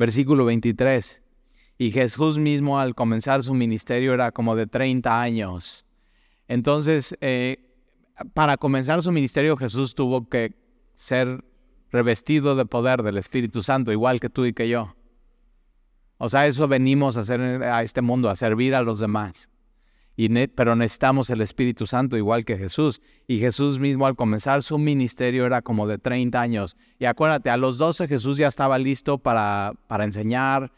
[0.00, 1.22] Versículo 23.
[1.76, 5.84] Y Jesús mismo al comenzar su ministerio era como de 30 años.
[6.48, 7.58] Entonces, eh,
[8.32, 10.54] para comenzar su ministerio Jesús tuvo que
[10.94, 11.44] ser
[11.90, 14.96] revestido de poder del Espíritu Santo, igual que tú y que yo.
[16.16, 19.49] O sea, eso venimos a hacer a este mundo, a servir a los demás
[20.54, 23.00] pero necesitamos el Espíritu Santo igual que Jesús.
[23.26, 26.76] Y Jesús mismo al comenzar su ministerio era como de 30 años.
[26.98, 30.72] Y acuérdate, a los 12 Jesús ya estaba listo para, para enseñar.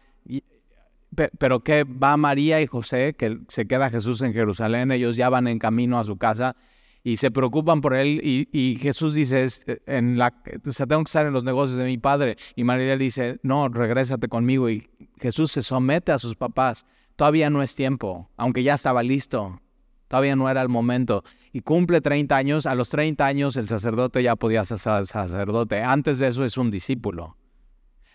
[1.39, 5.49] pero que va María y José, que se queda Jesús en Jerusalén, ellos ya van
[5.49, 6.57] en camino a su casa
[7.05, 9.47] y se preocupan por él y, Jesús dice,
[9.87, 12.37] en la, o tengo que estar en los negocios de mi padre.
[12.55, 14.71] Y María dice, no, regrésate conmigo.
[14.71, 14.89] Y
[15.21, 19.61] Jesús se somete a sus papás todavía no es tiempo, aunque ya estaba listo,
[20.09, 21.25] todavía no era el momento.
[21.53, 26.19] Y cumple 30 años, a los 30 años el sacerdote ya podía ser sacerdote, antes
[26.19, 27.37] de eso es un discípulo.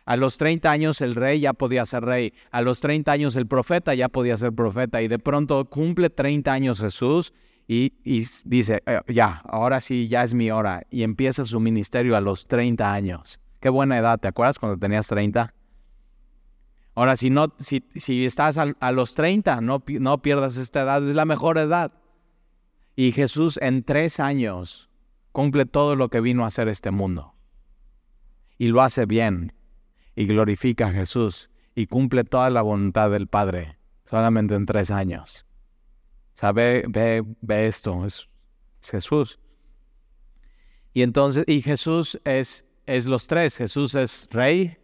[0.05, 3.45] A los 30 años el rey ya podía ser rey, a los 30 años el
[3.45, 7.33] profeta ya podía ser profeta y de pronto cumple 30 años Jesús
[7.67, 7.91] y,
[8.45, 12.47] dice, eh, ya, ahora sí, ya es mi hora y empieza su ministerio a los
[12.47, 13.41] 30 años.
[13.59, 15.53] Qué buena edad, ¿te acuerdas cuando tenías 30?
[16.97, 21.15] Ahora, si, no, si, si estás a, los 30, no, no pierdas esta edad, es
[21.15, 21.93] la mejor edad.
[22.95, 24.89] Y Jesús en tres años
[25.31, 27.35] cumple todo lo que vino a hacer este mundo.
[28.57, 29.53] Y lo hace bien.
[30.15, 31.51] Y glorifica a Jesús.
[31.75, 33.77] Y cumple toda la voluntad del Padre.
[34.05, 35.45] Solamente en tres años.
[36.33, 38.05] O sea, ve, ve, esto.
[38.05, 38.27] Es,
[38.81, 39.39] es, Jesús.
[40.93, 43.55] Y entonces, y Jesús es, es los tres.
[43.55, 44.79] Jesús es rey.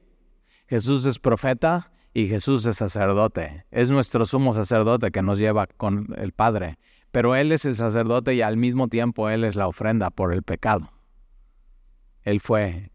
[0.68, 3.66] Jesús es profeta y Jesús es sacerdote.
[3.72, 6.78] Es nuestro sumo sacerdote que nos lleva con el Padre.
[7.12, 10.44] Pero Él es el sacerdote y al mismo tiempo Él es la ofrenda por el
[10.44, 10.92] pecado.
[12.22, 12.92] Él fue.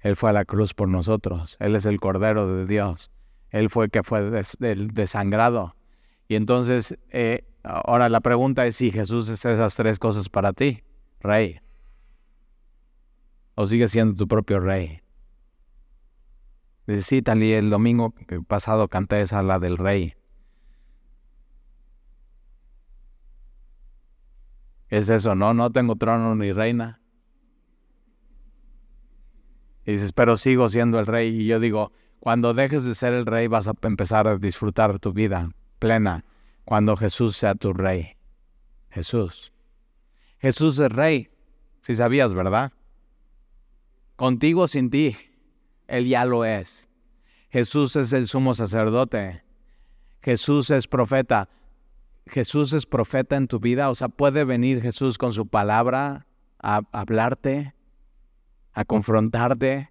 [0.00, 1.56] Él fue a la cruz por nosotros.
[1.60, 3.10] Él es el Cordero de Dios.
[3.50, 5.76] Él fue que fue desangrado.
[6.28, 10.82] Y entonces, eh, ahora la pregunta es si Jesús es esas tres cosas para ti,
[11.20, 11.60] rey.
[13.54, 15.03] O sigue siendo tu propio rey.
[16.86, 18.14] Dice, sí, y el domingo
[18.46, 20.14] pasado canté esa la del rey.
[24.88, 27.00] Es eso, no, no tengo trono ni reina.
[29.86, 31.28] Y dices, pero sigo siendo el rey.
[31.42, 35.12] Y yo digo, cuando dejes de ser el rey vas a empezar a disfrutar tu
[35.12, 36.24] vida plena.
[36.64, 38.16] Cuando Jesús sea tu rey.
[38.90, 39.52] Jesús.
[40.38, 41.30] Jesús es rey.
[41.82, 42.72] Si sabías, ¿verdad?
[44.16, 45.16] Contigo sin ti.
[45.86, 46.88] Él ya lo es.
[47.50, 49.42] Jesús es el sumo sacerdote.
[50.22, 51.48] Jesús es profeta.
[52.26, 53.90] Jesús es profeta en tu vida.
[53.90, 56.26] O sea, puede venir Jesús con su palabra
[56.58, 57.74] a hablarte
[58.74, 59.90] a confrontarte,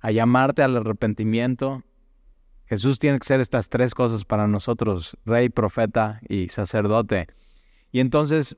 [0.00, 1.84] a llamarte al arrepentimiento.
[2.64, 7.28] Jesús tiene que ser estas tres cosas para nosotros, rey, profeta y sacerdote.
[7.92, 8.56] Y entonces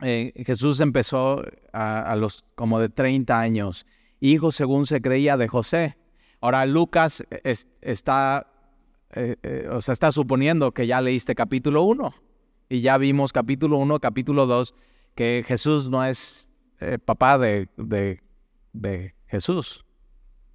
[0.00, 3.86] eh, Jesús empezó a, los como de 30 años,
[4.20, 5.96] hijo según se creía de José.
[6.40, 7.24] Ahora Lucas
[7.80, 8.46] está,
[9.12, 12.14] eh, eh, o sea, está suponiendo que ya leíste capítulo 1
[12.68, 14.74] y ya vimos capítulo 1, capítulo 2,
[15.14, 16.48] que Jesús no es
[17.04, 18.20] papá de, de
[18.72, 19.84] de Jesús,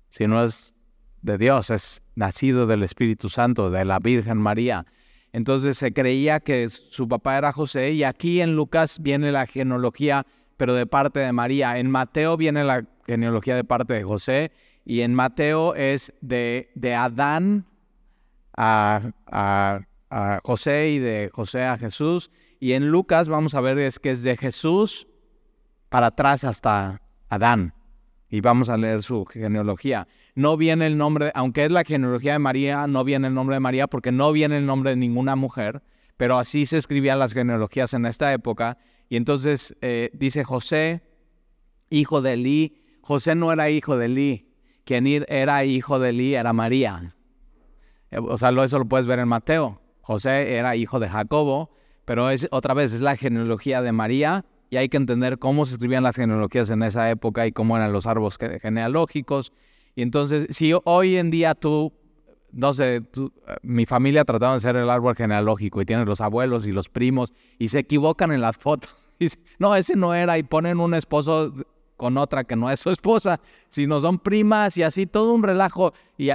[0.10, 0.76] sino es
[1.21, 4.86] de Dios, es nacido del Espíritu Santo, de la Virgen María.
[5.32, 10.26] Entonces se creía que su papá era José y aquí en Lucas viene la genealogía,
[10.58, 11.80] pero de parte de María.
[11.80, 14.52] En Mateo viene la genealogía de parte de José
[14.86, 17.66] y en Mateo es de, de Adán
[18.56, 22.32] a, a José y de José a Jesús.
[22.60, 25.08] Y en Lucas vamos a ver es que es de Jesús
[25.89, 27.74] para atrás hasta Adán
[28.30, 30.08] y vamos a leer su genealogía.
[30.36, 33.60] No viene el nombre, aunque es la genealogía de María, no viene el nombre de
[33.60, 35.84] María porque no viene el nombre de ninguna mujer,
[36.18, 38.78] pero así se escribían las genealogías en esta época.
[39.10, 41.04] Y entonces eh, dice José,
[41.92, 42.83] hijo de Eli.
[43.04, 44.48] José no era hijo de Eli,
[44.86, 47.13] quien era hijo de Eli era María.
[48.12, 49.82] Eh, o sea, eso lo puedes ver en Mateo.
[50.02, 51.70] José era hijo de Jacobo,
[52.06, 55.74] pero es otra vez es la genealogía de María y hay que entender cómo se
[55.74, 59.52] escribían las genealogías en esa época y cómo eran los árboles genealógicos.
[59.96, 61.92] Y entonces, si hoy en día tú,
[62.54, 63.04] no sé,
[63.62, 67.34] mi familia trataba de hacer el árbol genealógico y tienen los abuelos y los primos
[67.60, 68.96] y se equivocan en las fotos.
[69.60, 71.54] no, ese no era y ponen un esposo
[71.97, 75.93] con otra que no es su esposa, sino son primas y así todo un relajo.
[76.17, 76.29] Y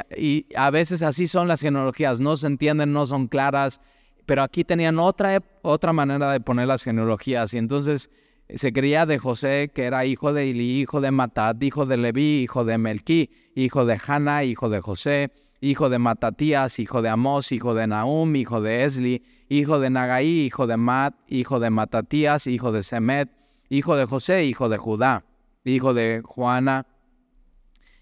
[0.55, 3.81] a veces así son las genealogías, no se entienden, no son claras
[4.29, 8.11] pero aquí tenían otra, otra manera de poner las genealogías y entonces
[8.55, 12.43] se creía de José, que era hijo de Ili, hijo de Matat, hijo de Leví,
[12.43, 15.31] hijo de Melquí, hijo de Hanna, hijo de José,
[15.63, 20.45] hijo de Matatías, hijo de Amós, hijo de Nahum, hijo de Esli, hijo de Nagaí,
[20.45, 23.31] hijo de Mat, hijo de Matatías, hijo de Semet,
[23.71, 25.25] hijo de José, hijo de Judá,
[25.69, 26.87] hijo de Juana,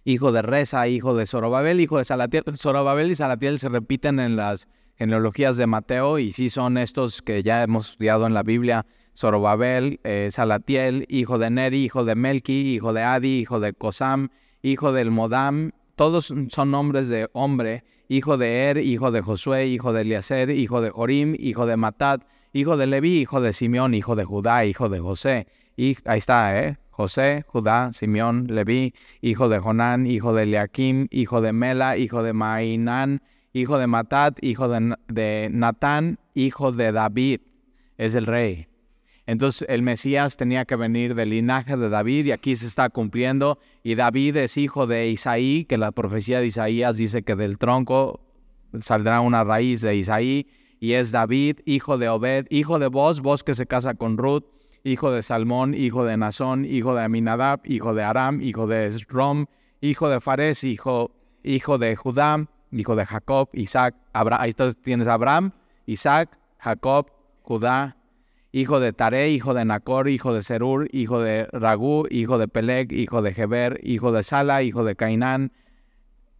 [0.04, 2.44] hijo de Reza, hijo de Zorobabel, hijo de Salatiel.
[2.56, 7.42] Zorobabel y Salatiel se repiten en las genealogías de Mateo y sí son estos que
[7.42, 12.74] ya hemos estudiado en la Biblia, Zorobabel, eh, Salatiel, hijo de Neri, hijo de Melki,
[12.74, 14.28] hijo de Adi, hijo de Cosam,
[14.62, 19.92] hijo del Modam, todos son nombres de hombre, hijo de Er, hijo de Josué, hijo
[19.92, 24.14] de Eliezer, hijo de Jorim, hijo de Matat, hijo de Leví, hijo de Simeón, hijo
[24.14, 25.46] de Judá, hijo de José.
[25.76, 26.78] Y ahí está, ¿eh?
[26.96, 32.32] José, Judá, Simeón, Leví, hijo de Jonán, hijo de Eliakim, hijo de Mela, hijo de
[32.32, 33.20] Mainán,
[33.52, 37.42] hijo de Matat, hijo de, de Natán, hijo de David.
[37.98, 38.68] Es el rey.
[39.26, 43.58] Entonces el Mesías tenía que venir del linaje de David y aquí se está cumpliendo.
[43.82, 48.20] Y David es hijo de Isaí, que la profecía de Isaías dice que del tronco
[48.80, 50.48] saldrá una raíz de Isaí.
[50.80, 54.44] Y es David, hijo de Obed, hijo de Boz, Boz que se casa con Ruth,
[54.86, 59.46] hijo de Salmón, hijo de Nazón, hijo de Aminadab, hijo de Aram, hijo de Esrom,
[59.80, 61.10] hijo de Fares, hijo,
[61.42, 63.96] hijo de Judá, hijo de Jacob, Isaac.
[64.12, 65.50] Ahí tienes Abraham,
[65.86, 67.10] Isaac, Jacob,
[67.42, 67.96] Judá,
[68.52, 72.92] hijo de Tare, hijo de Nacor, hijo de Serur, hijo de Ragú, hijo de Peleg,
[72.92, 75.50] hijo de Heber, hijo de Sala, hijo de Cainán,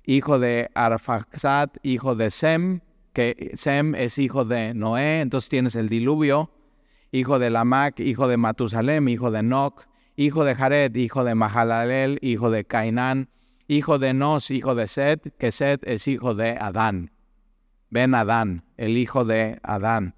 [0.05, 2.81] hijo de Arfaxad, hijo de Sem,
[3.13, 6.53] que Sem es hijo de Noé, entonces tienes el diluvio,
[7.13, 12.19] hijo de Lamac, hijo de Matusalem, hijo de Noc, hijo de Jared, hijo de Mahalalel,
[12.23, 13.29] hijo de Cainán,
[13.69, 17.11] hijo de Nos, hijo de Set, que Set es hijo de Adán.
[17.91, 20.15] Ben Adán, el hijo de Adán.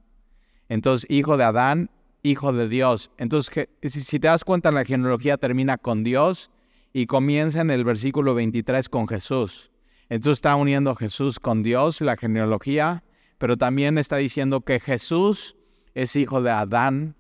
[0.69, 1.91] Entonces, hijo de Adán,
[2.23, 3.11] hijo de Dios.
[3.19, 6.51] Entonces, si te das cuenta, la genealogía termina con Dios
[6.93, 9.71] y comienza en el versículo 23 con Jesús.
[10.09, 13.05] Entonces está uniendo Jesús con Dios, la genealogía,
[13.37, 15.55] pero también está diciendo que Jesús
[15.99, 17.17] es hijo de Adán,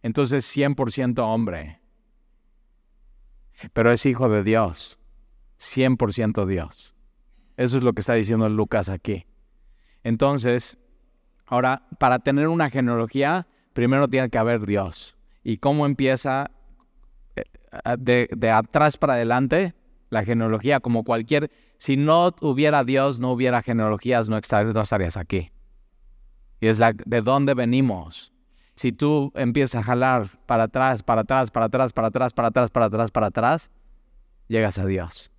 [0.00, 1.80] entonces 100% hombre.
[3.74, 4.98] Pero es hijo de Dios,
[5.60, 6.94] 100% Dios.
[7.58, 9.26] Eso es lo que está diciendo Lucas aquí.
[10.02, 10.78] Entonces,
[11.44, 15.14] ahora, para tener una genealogía, primero tiene que haber Dios.
[15.44, 16.50] ¿Y cómo empieza
[17.36, 17.44] eh,
[17.98, 19.74] de, atrás para adelante?
[20.08, 21.50] La genealogía, como cualquier...
[21.76, 25.52] Si no hubiera Dios, no hubiera genealogías, no estarías aquí.
[26.62, 28.32] Y es la de dónde venimos.
[28.76, 32.70] Si tú empiezas a jalar para atrás, para atrás, para atrás, para atrás, para atrás,
[32.70, 33.70] para atrás, para atrás,
[34.46, 35.32] llegas a Dios.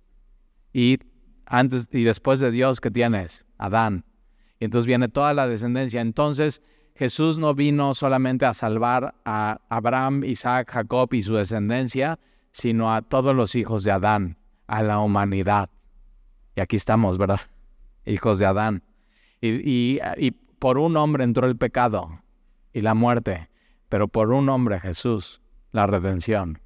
[0.74, 0.98] Y
[1.46, 3.46] antes y después de Dios, ¿qué tienes?
[3.56, 4.04] Adán.
[4.60, 6.02] Y entonces viene toda la descendencia.
[6.02, 6.60] Entonces,
[6.94, 12.18] Jesús no vino solamente a salvar a Abraham, Isaac, Jacob y su descendencia,
[12.52, 15.70] sino a todos los hijos de Adán, a la humanidad.
[16.54, 17.40] Y aquí estamos, ¿verdad?
[18.04, 18.82] Hijos de Adán.
[19.40, 19.98] Y,
[20.64, 22.22] por un hombre entró el pecado
[22.72, 23.50] y la muerte,
[23.90, 26.58] pero por un hombre, Jesús, la redención.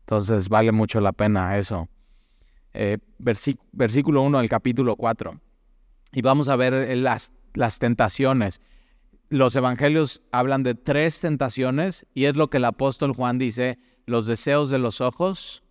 [0.00, 1.88] Entonces vale mucho la pena eso.
[2.74, 2.98] Eh,
[3.72, 5.40] versículo 1 del capítulo 4.
[6.12, 8.60] Y vamos a ver las, las tentaciones
[9.30, 14.26] los evangelios hablan de tres tentaciones y es lo que el apóstol Juan dice, los
[14.26, 15.62] deseos de los ojos,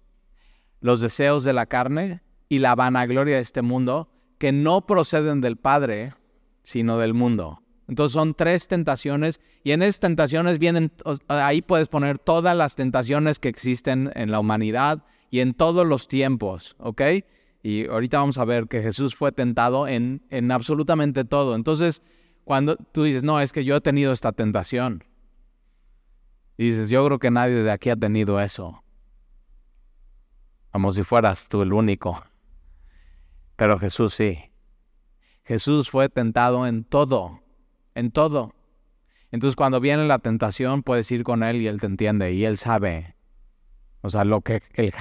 [0.79, 5.57] los deseos de la carne y la vanagloria de este mundo, que no proceden del
[5.57, 6.15] Padre,
[6.63, 7.61] sino del mundo.
[7.87, 10.91] Entonces son tres tentaciones y en esas tentaciones vienen,
[11.27, 16.07] ahí puedes poner todas las tentaciones que existen en la humanidad y en todos los
[16.07, 17.01] tiempos, ¿ok?
[17.63, 21.55] Y ahorita vamos a ver que Jesús fue tentado en, en absolutamente todo.
[21.55, 22.01] Entonces,
[22.43, 25.03] cuando tú dices, no, es que yo he tenido esta tentación.
[26.57, 28.83] Y dices, yo creo que nadie de aquí ha tenido eso.
[30.71, 32.23] Como si fueras tú el único.
[33.55, 34.50] Pero Jesús sí.
[35.51, 37.41] Jesús fue tentado en todo,
[37.93, 38.55] en todo.
[39.31, 42.57] Entonces cuando viene la tentación puedes ir con Él y Él te entiende y Él
[42.57, 43.17] sabe.
[43.99, 44.93] O sea, lo que el,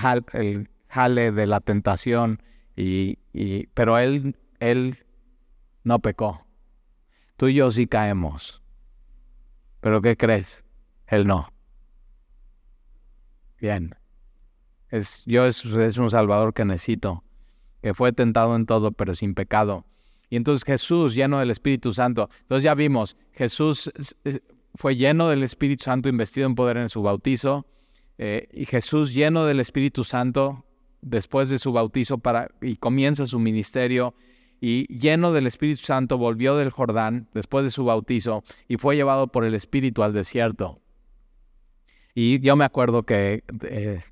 [0.89, 2.43] jale de la tentación.
[2.75, 5.05] Y, y, pero Él, Él
[5.85, 6.45] no pecó.
[7.37, 8.61] Tú y yo sí caemos.
[9.81, 10.65] Pero ¿qué crees?
[11.07, 11.47] Él no.
[13.61, 13.95] Bien.
[14.89, 17.23] Es, yo es, es un Salvador que necesito,
[17.83, 19.87] que fue tentado en todo, pero sin pecado.
[20.31, 22.31] Y entonces Jesús, lleno del Espíritu Santo.
[22.43, 23.91] Entonces ya vimos, Jesús
[24.75, 27.67] fue lleno del Espíritu Santo, investido en poder en su bautizo.
[28.17, 30.65] Eh, y Jesús, lleno del Espíritu Santo,
[31.03, 34.15] después de su bautizo, para, y comienza su ministerio
[34.61, 39.29] y lleno del Espíritu Santo volvió del Jordán después de su bautizo y fue llevado
[39.29, 40.81] por el Espíritu al desierto.
[42.15, 44.03] Y yo me acuerdo que eh,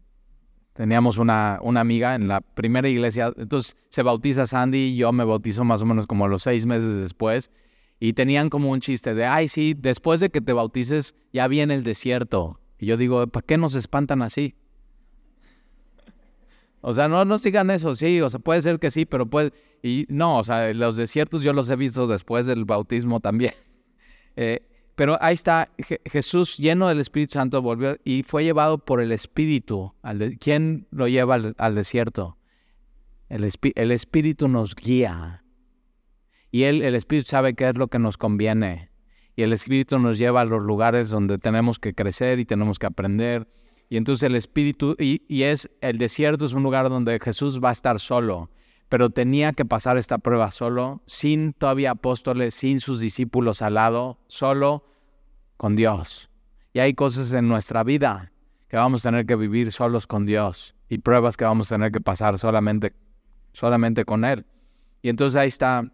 [0.78, 5.24] teníamos una, una, amiga en la primera iglesia, entonces se bautiza Sandy y yo me
[5.24, 7.50] bautizo más o menos como los seis meses después.
[7.98, 11.74] Y tenían como un chiste de, ay, sí, después de que te bautices ya viene
[11.74, 12.60] el desierto.
[12.78, 14.54] Y yo digo, ¿para qué nos espantan así?
[16.80, 19.52] O sea, no, no sigan eso, sí, o sea, puede ser que sí, pero puede,
[19.82, 23.52] y no, o sea, los desiertos yo los he visto después del bautismo también.
[24.40, 24.60] Eh,
[24.98, 25.70] pero ahí está,
[26.06, 29.94] Jesús lleno del Espíritu Santo volvió y fue llevado por el Espíritu.
[30.02, 32.36] Al ¿Quién lo lleva al, desierto?
[33.28, 35.44] El, Espíritu nos guía.
[36.50, 38.90] Y él, el Espíritu sabe qué es lo que nos conviene.
[39.36, 42.86] Y el Espíritu nos lleva a los lugares donde tenemos que crecer y tenemos que
[42.86, 43.46] aprender.
[43.88, 47.72] Y entonces el Espíritu, y es, el desierto es un lugar donde Jesús va a
[47.72, 48.50] estar solo
[48.88, 54.18] pero tenía que pasar esta prueba solo, sin todavía apóstoles, sin sus discípulos al lado,
[54.28, 54.84] solo
[55.56, 56.30] con Dios.
[56.72, 58.32] Y hay cosas en nuestra vida
[58.68, 61.92] que vamos a tener que vivir solos con Dios y pruebas que vamos a tener
[61.92, 62.94] que pasar solamente,
[63.52, 64.46] solamente con Él.
[65.02, 65.92] Y entonces ahí está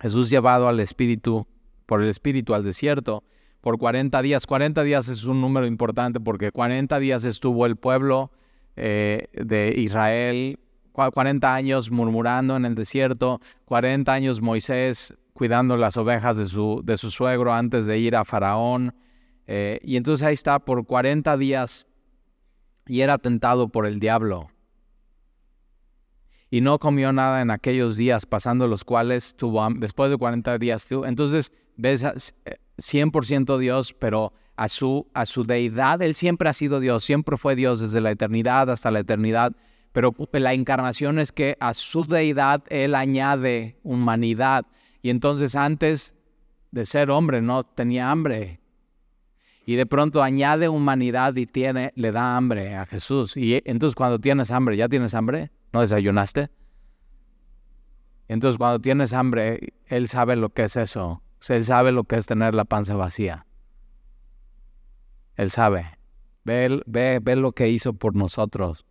[0.00, 1.46] Jesús llevado al Espíritu,
[1.86, 3.24] por el Espíritu al desierto,
[3.60, 4.46] por 40 días.
[4.46, 8.30] 40 días es un número importante porque 40 días estuvo el pueblo
[8.76, 10.58] eh, de Israel
[11.08, 16.98] 40 años murmurando en el desierto, 40 años Moisés cuidando las ovejas de su, de
[16.98, 18.94] su suegro antes de ir a Faraón.
[19.46, 21.86] Eh, y entonces ahí está por 40 días
[22.86, 24.50] y era tentado por el diablo.
[26.50, 30.86] Y no comió nada en aquellos días, pasando los cuales tuvo después de 40 días.
[30.90, 32.04] Entonces ves
[32.76, 37.56] 100% Dios, pero a su, a su deidad, Él siempre ha sido Dios, siempre fue
[37.56, 39.52] Dios desde la eternidad hasta la eternidad
[39.92, 44.66] pero la encarnación es que a su deidad Él añade humanidad.
[45.02, 46.14] Y entonces antes
[46.70, 48.60] de ser hombre no tenía hambre.
[49.66, 53.36] Y de pronto añade humanidad y tiene, le da hambre a Jesús.
[53.36, 55.50] Y entonces cuando tienes hambre, ¿ya tienes hambre?
[55.72, 56.50] ¿No desayunaste?
[58.28, 61.22] Entonces cuando tienes hambre, Él sabe lo que es eso.
[61.48, 63.46] Él sabe lo que es tener la panza vacía.
[65.36, 65.98] Él sabe.
[66.44, 68.84] Ve, ve, ve lo que hizo por nosotros.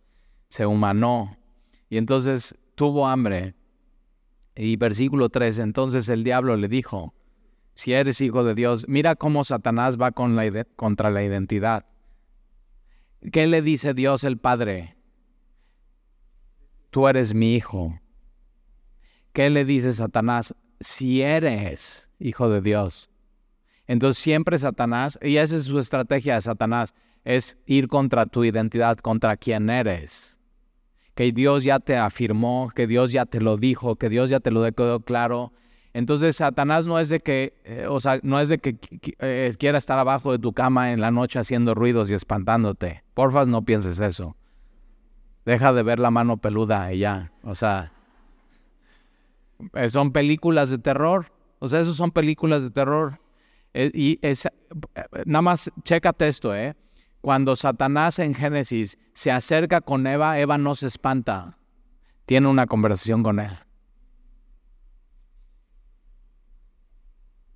[0.50, 1.38] Se humanó.
[1.88, 3.54] Y entonces tuvo hambre.
[4.54, 7.14] Y versículo 3, entonces el diablo le dijo,
[7.74, 11.86] si eres hijo de Dios, mira cómo Satanás va con la contra la identidad.
[13.32, 14.96] ¿Qué le dice Dios el Padre?
[16.90, 18.00] Tú eres mi hijo.
[19.32, 20.54] ¿Qué le dice Satanás?
[20.80, 23.08] Si eres hijo de Dios.
[23.86, 26.94] Entonces siempre Satanás, y esa es su estrategia de Satanás,
[27.24, 30.39] es ir contra tu identidad, contra quién eres.
[31.14, 34.50] Que Dios ya te afirmó, que Dios ya te lo dijo, que Dios ya te
[34.50, 35.52] lo dejó claro.
[35.92, 38.76] Entonces Satanás no es de que, eh, o sea, no es de que
[39.18, 43.02] eh, quiera estar abajo de tu cama en la noche haciendo ruidos y espantándote.
[43.14, 44.36] Porfas, no pienses eso.
[45.44, 47.32] Deja de ver la mano peluda y ya.
[47.42, 47.92] O sea,
[49.74, 51.32] eh, son películas de terror.
[51.58, 53.20] O sea, eso son películas de terror.
[53.74, 54.48] Y es,
[55.26, 56.74] nada más, chécate esto, ¿eh?
[57.20, 61.58] Cuando Satanás en Génesis se acerca con Eva, Eva no se espanta.
[62.24, 63.50] Tiene una conversación con él.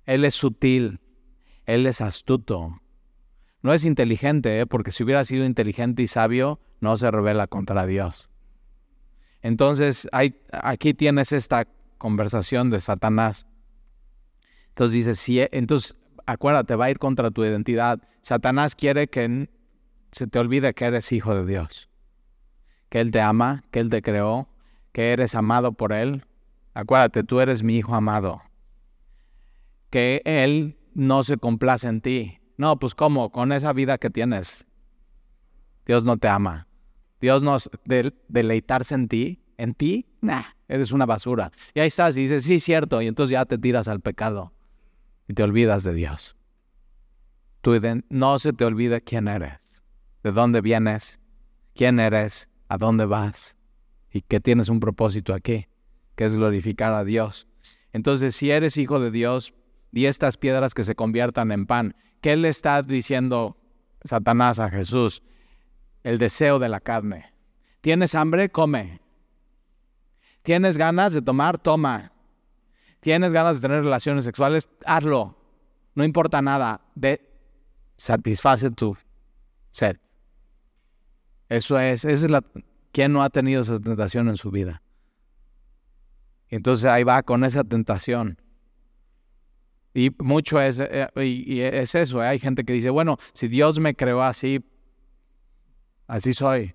[0.05, 0.99] Él es sutil,
[1.65, 2.81] él es astuto.
[3.61, 4.67] No es inteligente, ¿eh?
[4.67, 8.29] porque si hubiera sido inteligente y sabio, no se revela contra Dios.
[9.41, 10.07] Entonces,
[10.51, 13.47] aquí tienes esta conversación de Satanás.
[14.69, 15.95] Entonces dice, sí, entonces
[16.25, 17.99] acuérdate, va a ir contra tu identidad.
[18.21, 19.49] Satanás quiere que
[20.15, 21.89] se te olvide que eres hijo de Dios,
[22.87, 24.47] que Él te ama, que Él te creó,
[24.93, 26.23] que eres amado por Él.
[26.73, 28.41] Acuérdate, tú eres mi hijo amado.
[29.89, 32.39] Que Él no se complace en ti.
[32.55, 33.29] No, pues ¿cómo?
[33.33, 34.65] Con esa vida que tienes.
[35.85, 36.69] Dios no te ama.
[37.19, 41.51] Dios nos de, deleitarse en ti, en ti, nah, eres una basura.
[41.73, 44.53] Y ahí estás y dices, sí, cierto, y entonces ya te tiras al pecado
[45.27, 46.37] y te olvidas de Dios.
[47.59, 47.73] Tú
[48.07, 49.64] no se te olvide quién eres,
[50.25, 51.21] de dónde vienes,
[51.75, 53.57] quién eres, a dónde vas
[54.11, 55.67] y que tienes un propósito aquí,
[56.15, 57.47] que es glorificar a Dios.
[57.93, 59.53] Entonces, si eres hijo de Dios,
[59.95, 61.95] y estas piedras que se conviertan en pan.
[62.19, 63.57] ¿Qué le está diciendo
[64.03, 65.23] Satanás a Jesús?
[66.03, 67.33] El deseo de la carne.
[67.79, 68.49] ¿Tienes hambre?
[68.49, 68.99] Come.
[70.43, 71.57] ¿Tienes ganas de tomar?
[71.59, 72.11] Toma.
[72.99, 74.69] ¿Tienes ganas de tener relaciones sexuales?
[74.85, 75.37] Hazlo.
[75.95, 76.81] No importa nada.
[76.93, 77.21] De,
[77.95, 78.97] satisface tu
[79.71, 79.97] sed.
[81.49, 82.05] Eso es.
[82.05, 82.43] Esa es la,
[82.95, 84.81] ¿Quién no ha tenido esa tentación en su vida?
[86.47, 88.37] Entonces ahí va con esa tentación.
[89.93, 92.21] Y mucho es, eh, y, es eso.
[92.21, 94.63] Hay gente que dice, bueno, si Dios me creó así,
[96.07, 96.73] así soy.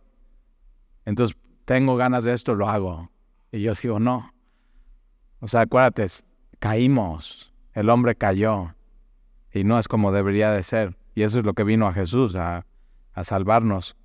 [1.07, 3.11] Entonces tengo ganas de esto, lo hago.
[3.51, 4.35] Y yo digo, no.
[5.41, 6.07] O sea, acuérdate,
[6.59, 8.75] caímos, el hombre cayó
[9.55, 10.99] y no es como debería de ser.
[11.15, 12.67] Y eso es lo que vino a Jesús, a,
[13.15, 13.97] a salvarnos.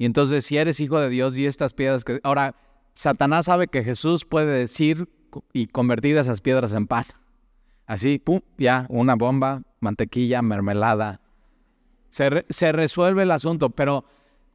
[0.00, 2.20] Y entonces, si eres hijo de Dios y estas piedras que...
[2.22, 2.54] Ahora,
[2.94, 5.10] Satanás sabe que Jesús puede decir
[5.52, 7.04] y convertir esas piedras en pan.
[7.86, 11.20] Así, pum, ya, una bomba, mantequilla, mermelada.
[12.08, 14.06] Se, se resuelve el asunto, pero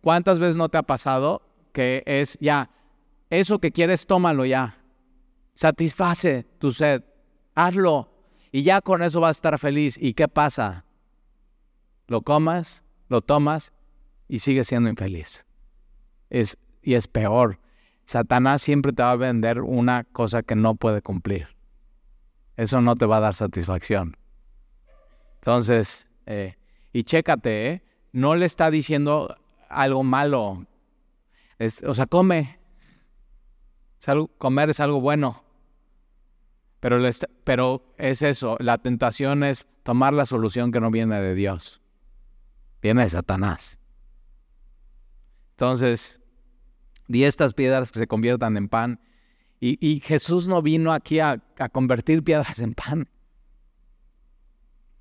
[0.01, 1.43] ¿cuántas veces no te ha pasado
[1.73, 2.71] que es ya,
[3.29, 4.79] eso que quieres, tómalo ya.
[5.53, 7.03] Satisface tu sed.
[7.53, 8.09] Hazlo.
[8.51, 9.95] Y ya con eso vas a estar feliz.
[10.01, 10.85] ¿Y qué pasa?
[12.07, 13.73] Lo comas, lo tomas
[14.27, 15.45] y sigues siendo infeliz.
[16.29, 17.59] Es, y es peor.
[18.05, 21.47] Satanás siempre te va a vender una cosa que no puede cumplir.
[22.55, 24.15] Eso no te va a dar satisfacción.
[25.35, 26.55] Entonces, eh,
[26.93, 27.83] y chécate, ¿eh?
[28.13, 29.35] no le está diciendo
[29.69, 30.65] algo malo.
[31.85, 32.57] o sea, come,
[34.37, 35.43] comer es algo bueno.
[36.79, 36.99] Pero,
[37.43, 41.81] pero es eso, la tentación es tomar la solución que no viene de Dios.
[42.81, 43.79] Viene de Satanás.
[45.55, 46.19] Entonces,
[47.07, 48.99] di estas piedras que se conviertan en pan.
[49.61, 51.41] Y, Jesús no vino aquí a,
[51.71, 53.09] convertir piedras en pan.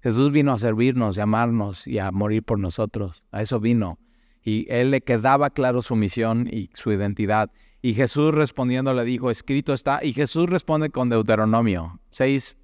[0.00, 3.24] Jesús vino a servirnos, a amarnos y a morir por nosotros.
[3.32, 3.98] A eso vino.
[4.42, 7.50] Y Él le quedaba claro su misión y su identidad.
[7.82, 10.04] Y Jesús respondiendo le dijo, escrito está.
[10.04, 12.56] Y Jesús responde con Deuteronomio 6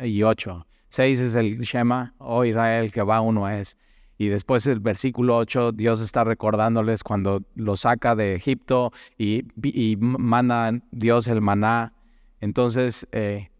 [0.00, 0.66] y 8.
[0.88, 3.78] 6 es el Shema, oh Israel, que va uno es.
[4.16, 9.44] Y después el versículo 8, Dios está recordándoles cuando lo saca de Egipto y,
[9.98, 11.92] manda Dios el maná.
[12.40, 13.50] Entonces, eh,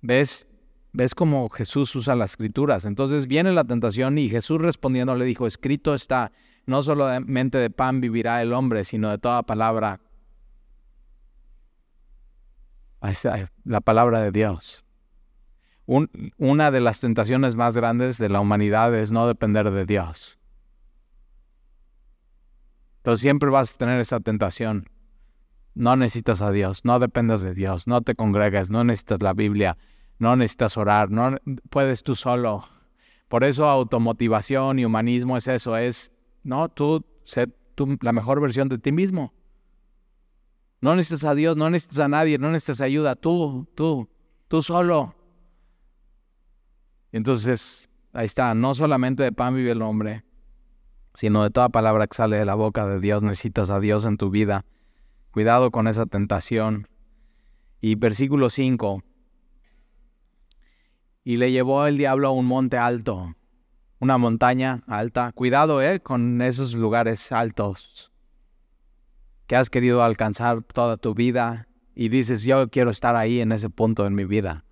[0.00, 0.46] ¿ves?
[0.92, 2.84] ¿Ves cómo Jesús usa las escrituras?
[2.84, 6.32] Entonces viene la tentación y Jesús respondiendo le dijo, escrito está
[6.66, 10.00] no solamente de pan vivirá el hombre, sino de toda palabra
[13.64, 14.84] la palabra de Dios.
[16.36, 20.38] Una de las tentaciones más grandes de la humanidad es no depender de Dios.
[22.98, 24.88] Entonces siempre vas a tener esa tentación.
[25.74, 29.78] No necesitas a Dios, no dependas de Dios, no te congregues, no necesitas la Biblia,
[30.18, 31.36] no necesitas orar, no
[31.70, 32.64] puedes tú solo.
[33.28, 36.12] Por eso automotivación y humanismo es eso, es,
[36.42, 39.32] no, tú sé tú, la mejor versión de ti mismo.
[40.80, 44.08] No necesitas a Dios, no necesitas a nadie, no necesitas ayuda, tú, tú,
[44.48, 45.19] tú solo.
[47.12, 50.24] Entonces, ahí está, no solamente de pan vive el hombre,
[51.14, 54.16] sino de toda palabra que sale de la boca de Dios, necesitas a Dios en
[54.16, 54.64] tu vida.
[55.32, 56.88] Cuidado con esa tentación.
[57.80, 59.02] Y versículo 5.
[61.24, 63.34] Y le llevó el diablo a un monte alto,
[63.98, 65.32] una montaña alta.
[65.32, 68.10] Cuidado, eh, con esos lugares altos
[69.50, 73.68] que has querido alcanzar toda tu vida y dices, yo quiero estar ahí en ese
[73.68, 74.64] punto en mi vida.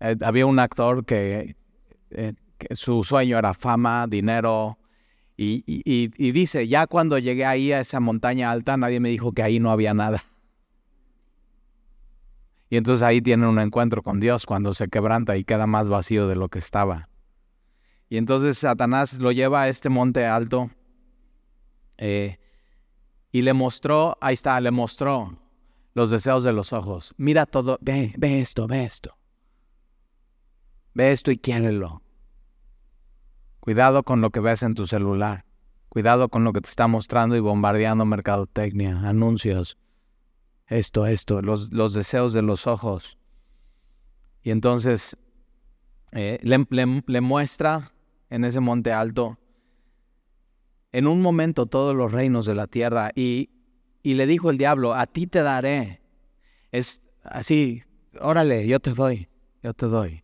[0.00, 1.56] Eh, había un actor que,
[2.10, 4.78] eh, que su sueño era fama, dinero,
[5.36, 9.58] y, dice, ya cuando llegué ahí a esa montaña alta, nadie me dijo que ahí
[9.58, 10.24] no había nada.
[12.70, 16.28] Y entonces ahí tienen un encuentro con Dios cuando se quebranta y queda más vacío
[16.28, 17.08] de lo que estaba.
[18.08, 20.70] Y entonces Satanás lo lleva a este monte alto
[21.98, 22.38] eh,
[23.32, 25.36] y le mostró, ahí está, le mostró
[25.94, 27.12] los deseos de los ojos.
[27.16, 29.16] Mira todo, ve, ve esto, ve esto.
[30.94, 32.02] Ve esto y quiérelo.
[33.60, 35.44] Cuidado con lo que ves en tu celular.
[35.88, 39.78] Cuidado con lo que te está mostrando y bombardeando mercadotecnia, anuncios.
[40.66, 43.18] Esto, esto, los, los deseos de los ojos.
[44.42, 45.16] Y entonces
[46.12, 47.92] eh, le, muestra
[48.30, 49.38] en ese monte alto,
[50.92, 53.10] en un momento todos los reinos de la tierra.
[53.14, 53.50] Y,
[54.02, 56.02] y le dijo el diablo, a ti te daré.
[56.70, 57.82] Es así,
[58.20, 59.28] órale, yo te doy,
[59.62, 60.23] yo te doy.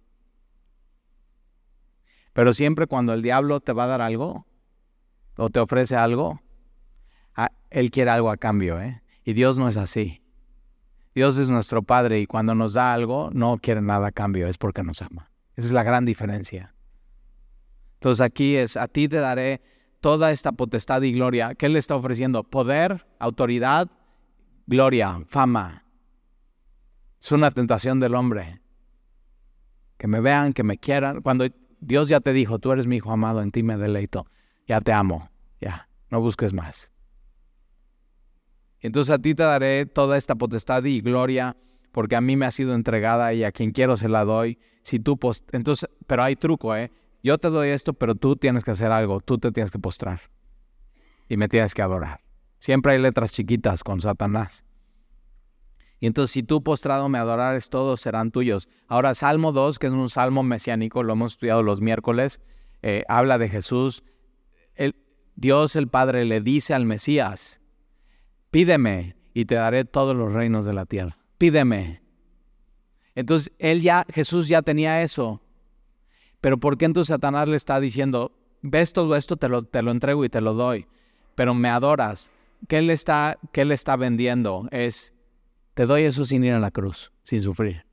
[2.32, 4.46] Pero siempre cuando el diablo te va a dar algo
[5.36, 6.40] o te ofrece algo,
[7.70, 9.02] él quiere algo a cambio, ¿eh?
[9.24, 10.22] Y Dios no es así.
[11.14, 14.58] Dios es nuestro Padre y cuando nos da algo no quiere nada a cambio, es
[14.58, 15.30] porque nos ama.
[15.56, 16.74] Esa es la gran diferencia.
[17.94, 19.60] Entonces aquí es, a ti te daré
[20.00, 21.54] toda esta potestad y gloria.
[21.54, 22.44] ¿Qué le está ofreciendo?
[22.44, 23.90] Poder, autoridad,
[24.66, 25.84] gloria, fama.
[27.20, 28.60] Es una tentación del hombre.
[29.98, 31.20] Que me vean, que me quieran.
[31.20, 31.44] Cuando
[31.80, 34.26] Dios ya te dijo, tú eres mi hijo amado, en ti me deleito,
[34.66, 36.92] ya te amo, ya, no busques más.
[38.80, 41.56] Entonces a ti te daré toda esta potestad y gloria,
[41.92, 44.58] porque a mí me ha sido entregada y a quien quiero se la doy.
[44.82, 45.18] Si tú
[45.52, 46.90] entonces, pero hay truco, ¿eh?
[47.22, 50.20] Yo te doy esto, pero tú tienes que hacer algo, tú te tienes que postrar
[51.28, 52.20] y me tienes que adorar.
[52.58, 54.64] Siempre hay letras chiquitas con Satanás.
[56.00, 58.68] Y entonces, si tú postrado me adorares, todos serán tuyos.
[58.88, 62.40] Ahora, Salmo 2, que es un salmo mesiánico, lo hemos estudiado los miércoles,
[62.82, 64.02] eh, habla de Jesús.
[64.74, 64.96] El,
[65.36, 67.60] Dios el Padre le dice al Mesías,
[68.50, 71.18] pídeme y te daré todos los reinos de la tierra.
[71.36, 72.02] Pídeme.
[73.14, 75.42] Entonces, él ya, Jesús ya tenía eso.
[76.40, 78.32] Pero ¿por qué entonces Satanás le está diciendo,
[78.62, 80.86] ves todo esto, te lo, te lo entrego y te lo doy,
[81.34, 82.30] pero me adoras?
[82.68, 84.66] ¿Qué le está, qué le está vendiendo?
[84.70, 85.12] Es,
[85.80, 87.86] te doy eso sin ir a la cruz, sin sufrir.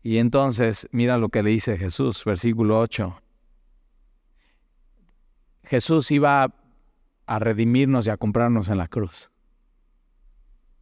[0.00, 3.20] Y entonces, mira lo que le dice Jesús, versículo 8.
[5.64, 6.54] Jesús iba
[7.26, 9.32] a redimirnos y a comprarnos en la cruz.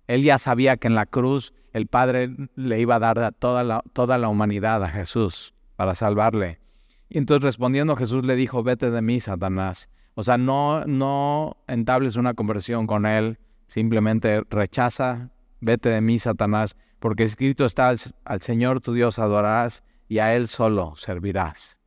[0.06, 3.82] Él ya sabía que en la cruz el Padre le iba a dar toda la,
[3.94, 6.60] toda la humanidad a Jesús para salvarle.
[7.08, 12.16] Y entonces respondiendo Jesús le dijo, vete de mí, Satanás, o sea, no, no entables
[12.16, 17.88] una conversión con él, simplemente rechaza, vete de mí, Satanás, porque escrito está,
[18.24, 21.80] al, Señor tu Dios adorarás y a Él solo servirás.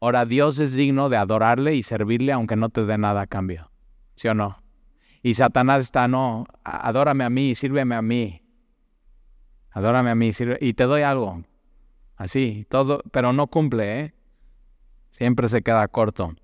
[0.00, 3.70] Ahora, Dios es digno de adorarle y servirle aunque no te dé nada a cambio,
[4.16, 4.62] ¿sí o no?
[5.22, 8.42] Y Satanás está, no, adórame a mí, sírveme a mí.
[9.70, 11.44] Adórame a mí, y te doy algo.
[12.16, 14.14] Así, todo, pero no cumple, ¿eh?
[15.12, 16.34] Siempre se queda corto.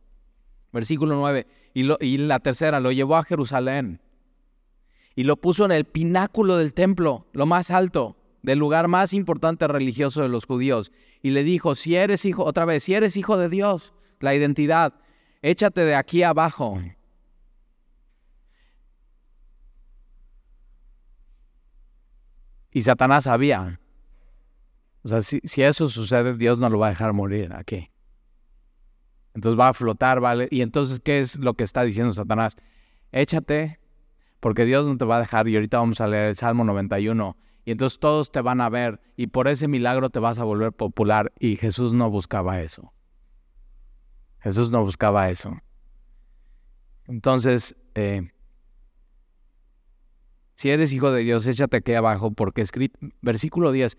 [0.72, 1.46] Versículo 9.
[1.74, 4.00] Y, y la tercera, lo llevó a Jerusalén
[5.18, 9.66] y lo puso en el pináculo del templo, lo más alto, del lugar más importante
[9.66, 10.92] religioso de los judíos.
[11.22, 14.94] Y le dijo, si eres hijo, otra vez, si eres hijo de Dios, la identidad,
[15.42, 16.80] échate de aquí abajo.
[22.70, 23.80] Y Satanás sabía.
[25.02, 27.90] O sea, si, si, eso sucede, Dios no lo va a dejar morir aquí.
[29.34, 30.48] Entonces va a flotar, ¿vale?
[30.50, 32.56] Y entonces, ¿qué es lo que está diciendo Satanás?
[33.12, 33.80] échate,
[34.40, 35.48] porque Dios no te va a dejar.
[35.48, 37.36] Y ahorita vamos a leer el Salmo 91.
[37.64, 40.72] Y entonces todos te van a ver y por ese milagro te vas a volver
[40.72, 41.32] popular.
[41.38, 42.92] Y Jesús no buscaba eso.
[44.40, 45.58] Jesús no buscaba eso.
[47.06, 48.30] Entonces, eh,
[50.54, 53.98] si eres hijo de Dios, échate aquí abajo porque escrito, versículo 10,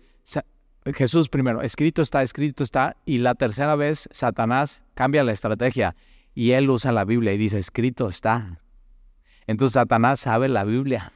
[0.84, 5.94] Jesús primero, escrito está, escrito está, y la tercera vez Satanás cambia la estrategia
[6.34, 8.60] y él usa la Biblia y dice, escrito está.
[9.46, 11.12] Entonces Satanás sabe la Biblia.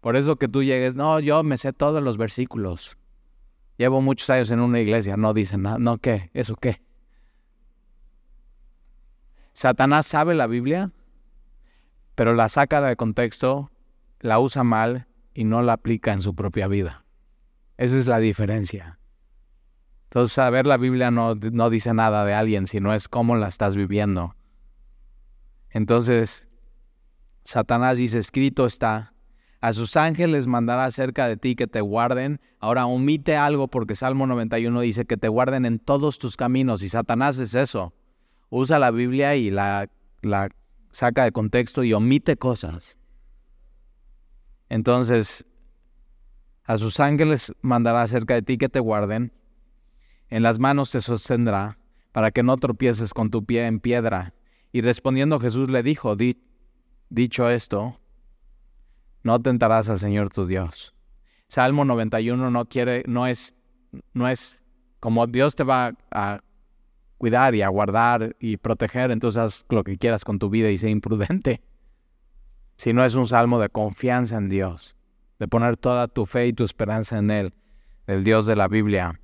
[0.00, 2.96] Por eso que tú llegues, no, yo me sé todos los versículos.
[3.76, 6.30] Llevo muchos años en una iglesia, no dicen nada, no, ¿qué?
[6.32, 6.80] ¿Eso qué?
[9.52, 10.92] Satanás sabe la Biblia,
[12.14, 13.70] pero la saca de contexto,
[14.20, 17.04] la usa mal y no la aplica en su propia vida.
[17.76, 18.98] Esa es la diferencia.
[20.04, 23.76] Entonces, saber la Biblia no, no dice nada de alguien, sino es cómo la estás
[23.76, 24.34] viviendo.
[25.70, 26.48] Entonces,
[27.44, 29.14] Satanás dice, escrito está,
[29.60, 32.40] a sus ángeles mandará cerca de ti que te guarden.
[32.60, 36.88] Ahora omite algo porque Salmo 91 dice que te guarden en todos tus caminos y
[36.88, 37.92] Satanás es eso.
[38.48, 39.88] Usa la Biblia y la,
[40.22, 40.48] la
[40.90, 42.98] saca de contexto y omite cosas.
[44.70, 45.44] Entonces,
[46.64, 49.32] a sus ángeles mandará cerca de ti que te guarden.
[50.28, 51.76] En las manos te sostendrá
[52.12, 54.32] para que no tropieces con tu pie en piedra.
[54.72, 56.16] Y respondiendo Jesús le dijo,
[57.08, 57.98] dicho esto,
[59.24, 60.94] no tentarás al Señor tu Dios.
[61.48, 63.56] Salmo 91 no quiere, no es,
[64.14, 64.62] no es
[65.00, 66.40] como Dios te va a
[67.18, 70.78] cuidar y a guardar y proteger, entonces haz lo que quieras con tu vida y
[70.78, 71.60] sé imprudente.
[72.80, 74.96] Si no es un salmo de confianza en Dios,
[75.38, 77.52] de poner toda tu fe y tu esperanza en Él,
[78.06, 79.20] el Dios de la Biblia.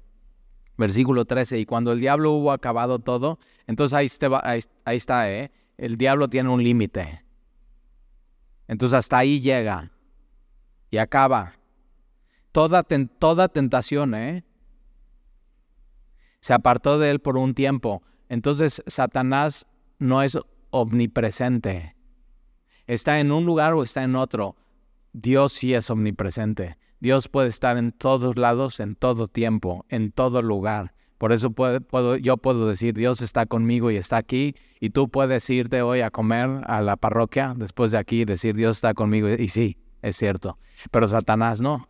[0.77, 5.53] Versículo 13, y cuando el diablo hubo acabado todo, entonces ahí, está, ¿eh?
[5.79, 7.25] el diablo tiene un límite.
[8.69, 9.91] Entonces hasta ahí llega
[10.91, 11.55] y acaba.
[12.53, 12.85] Toda,
[13.19, 14.45] toda tentación, ¿eh?
[16.41, 18.03] Se apartó de él por un tiempo.
[18.29, 19.67] Entonces Satanás
[19.99, 20.39] no es
[20.69, 21.96] omnipresente.
[22.87, 24.57] Está en un lugar o está en otro.
[25.13, 26.77] Dios sí es omnipresente.
[27.01, 30.95] Dios puede estar en todos lados, en todo tiempo, en todo lugar.
[31.19, 31.53] Por eso
[32.19, 36.11] yo puedo decir, Dios está conmigo y está aquí, y tú puedes irte hoy a
[36.11, 40.17] comer a la parroquia después de aquí y decir, Dios está conmigo, y sí, es
[40.17, 40.59] cierto,
[40.91, 41.89] pero Satanás no.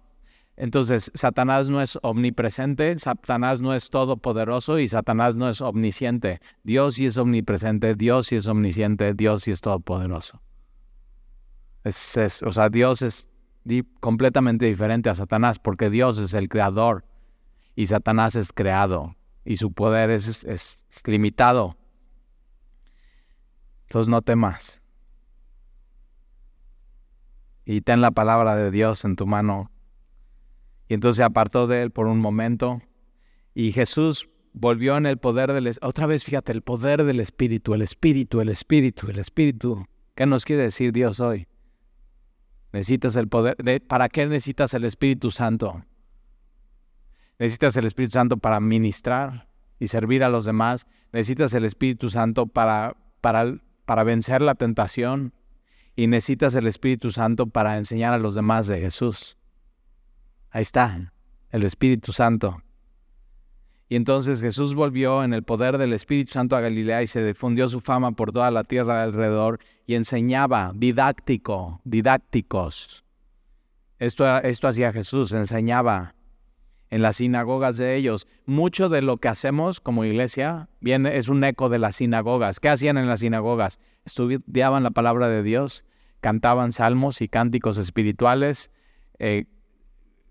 [0.57, 6.41] Entonces, Satanás no es omnipresente, Satanás no es todopoderoso y Satanás no es omnisciente.
[6.63, 10.41] Dios sí es omnipresente, Dios sí es omnisciente, Dios sí es todopoderoso.
[11.87, 13.29] Es, o sea, Dios es
[14.01, 17.05] completamente diferente a Satanás porque Dios es el creador
[17.77, 19.15] y Satanás es creado
[19.45, 21.77] y su poder es, es, limitado.
[23.83, 24.83] Entonces no temas.
[27.65, 29.71] Y ten la palabra de Dios en tu mano.
[30.89, 32.83] Y entonces se apartó de él por un momento.
[33.55, 35.73] Y Jesús volvió en el poder del...
[35.83, 39.87] Otra vez, fíjate, el poder del Espíritu, el Espíritu, el Espíritu, el Espíritu.
[40.17, 41.47] ¿Qué nos quiere decir Dios hoy?
[42.77, 43.57] Necesitas el poder.
[43.57, 45.83] De, ¿Para qué necesitas el Espíritu Santo?
[47.39, 49.49] Necesitas el Espíritu Santo para ministrar
[49.79, 50.87] y servir a los demás.
[51.11, 55.33] Necesitas el Espíritu Santo para, para, para vencer la tentación.
[55.95, 59.39] Y necesitas el Espíritu Santo para enseñar a los demás de Jesús.
[60.51, 61.15] Ahí está,
[61.49, 62.63] el Espíritu Santo.
[63.89, 67.69] Y entonces Jesús volvió en el poder del Espíritu Santo a Galilea y se difundió
[67.69, 73.05] su fama por toda la tierra de alrededor y enseñaba didáctico, didácticos.
[73.99, 76.17] Esto, esto hacía Jesús, enseñaba
[76.91, 78.27] en las sinagogas de ellos.
[78.45, 82.59] Mucho de lo que hacemos como iglesia viene, es un eco de las sinagogas.
[82.59, 83.79] ¿Qué hacían en las sinagogas?
[84.05, 85.85] Estudiaban la palabra de Dios,
[86.21, 88.71] cantaban salmos y cánticos espirituales,
[89.19, 89.47] eh,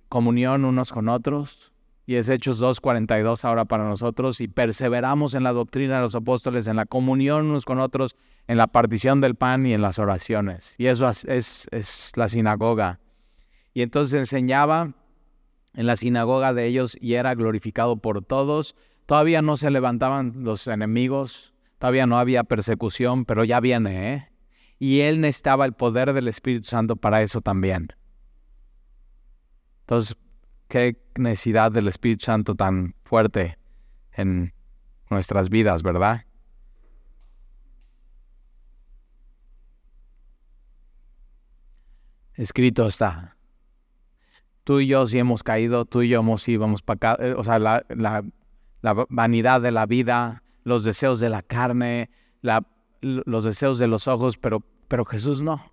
[0.10, 1.72] comunión unos con otros.
[2.06, 4.42] Y es Hechos 2.42 ahora para nosotros.
[4.42, 8.16] Y perseveramos en la doctrina de los apóstoles, en la comunión unos con otros,
[8.48, 10.76] en la partición del pan y en las oraciones.
[10.78, 13.00] Y eso es, es la sinagoga.
[13.74, 14.94] Y entonces enseñaba
[15.74, 18.76] en la sinagoga de ellos y era glorificado por todos.
[19.06, 24.30] Todavía no se levantaban los enemigos, todavía no había persecución, pero ya viene, ¿eh?
[24.80, 27.90] Y él necesitaba el poder del Espíritu Santo para eso también.
[29.82, 30.18] Entonces,
[30.68, 33.58] qué necesidad del Espíritu Santo tan fuerte
[34.12, 34.54] en
[35.10, 36.26] nuestras vidas, ¿verdad?
[42.34, 43.36] Escrito está
[44.66, 47.44] tú y yo sí hemos caído, tú y yo hemos íbamos para acá, eh, o
[47.46, 48.26] sea, la,
[49.10, 52.10] vanidad de la vida, los deseos de la carne,
[52.42, 52.68] la,
[53.02, 55.72] los deseos de los ojos, pero, pero Jesús no.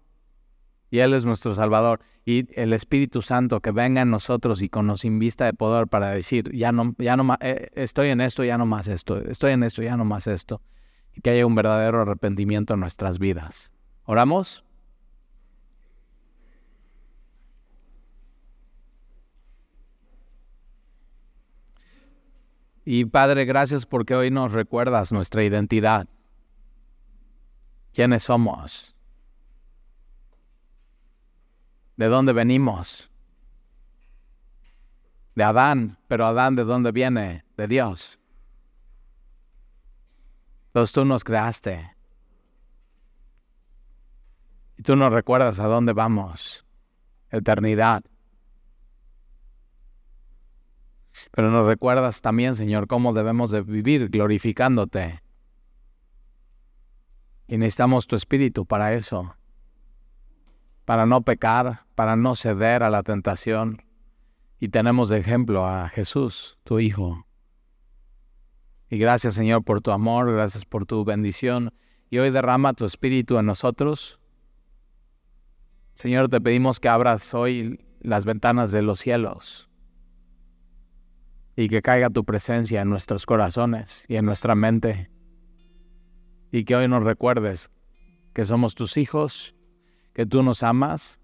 [0.93, 2.01] Y Él es nuestro Salvador.
[2.26, 6.11] Y el Espíritu Santo que venga en nosotros y con nos invista de poder para
[6.11, 9.62] decir, ya no, ya no eh, estoy en esto, ya no más esto, estoy en
[9.62, 10.61] esto, ya no más esto.
[11.14, 13.72] Y que haya un verdadero arrepentimiento en nuestras vidas.
[14.05, 14.66] ¿Oramos?
[22.84, 26.07] Y Padre, gracias porque hoy nos recuerdas nuestra identidad.
[27.95, 28.91] ¿Quiénes somos?
[32.03, 33.13] ¿De dónde venimos?
[35.37, 37.45] De Adán, pero Adán de dónde viene?
[37.57, 38.19] De Dios.
[40.67, 41.95] Entonces tú nos creaste.
[44.79, 46.67] Y tú nos recuerdas a dónde vamos.
[47.31, 48.03] Eternidad.
[51.31, 55.23] Pero nos recuerdas también, Señor, cómo debemos de vivir glorificándote.
[57.47, 59.37] Y necesitamos tu espíritu para eso,
[60.93, 63.82] para no pecar, para no ceder a la tentación.
[64.61, 67.26] Y tenemos de ejemplo a Jesús, tu Hijo.
[68.90, 71.72] Y gracias, Señor, por tu amor, gracias por tu bendición.
[72.11, 74.20] Y hoy derrama tu espíritu en nosotros.
[75.95, 79.70] Señor, te pedimos que abras hoy las ventanas de los cielos
[81.57, 85.11] y que caiga tu presencia en nuestros corazones y en nuestra mente.
[86.51, 87.70] Y que hoy nos recuerdes
[88.34, 89.55] que somos tus hijos,
[90.13, 91.21] que tú nos amas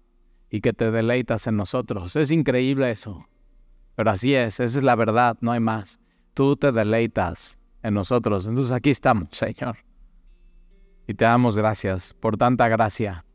[0.49, 2.15] y que te deleitas en nosotros.
[2.15, 3.27] Es increíble eso,
[3.95, 5.99] pero así es, esa es la verdad, no hay más.
[6.33, 8.47] Tú te deleitas en nosotros.
[8.47, 9.77] Entonces aquí estamos, Señor.
[11.07, 13.25] Y te damos gracias por tanta gracia.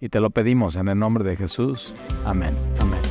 [0.00, 1.94] Y te lo pedimos en el nombre de Jesús.
[2.24, 2.56] Amén.
[2.80, 3.09] Amén.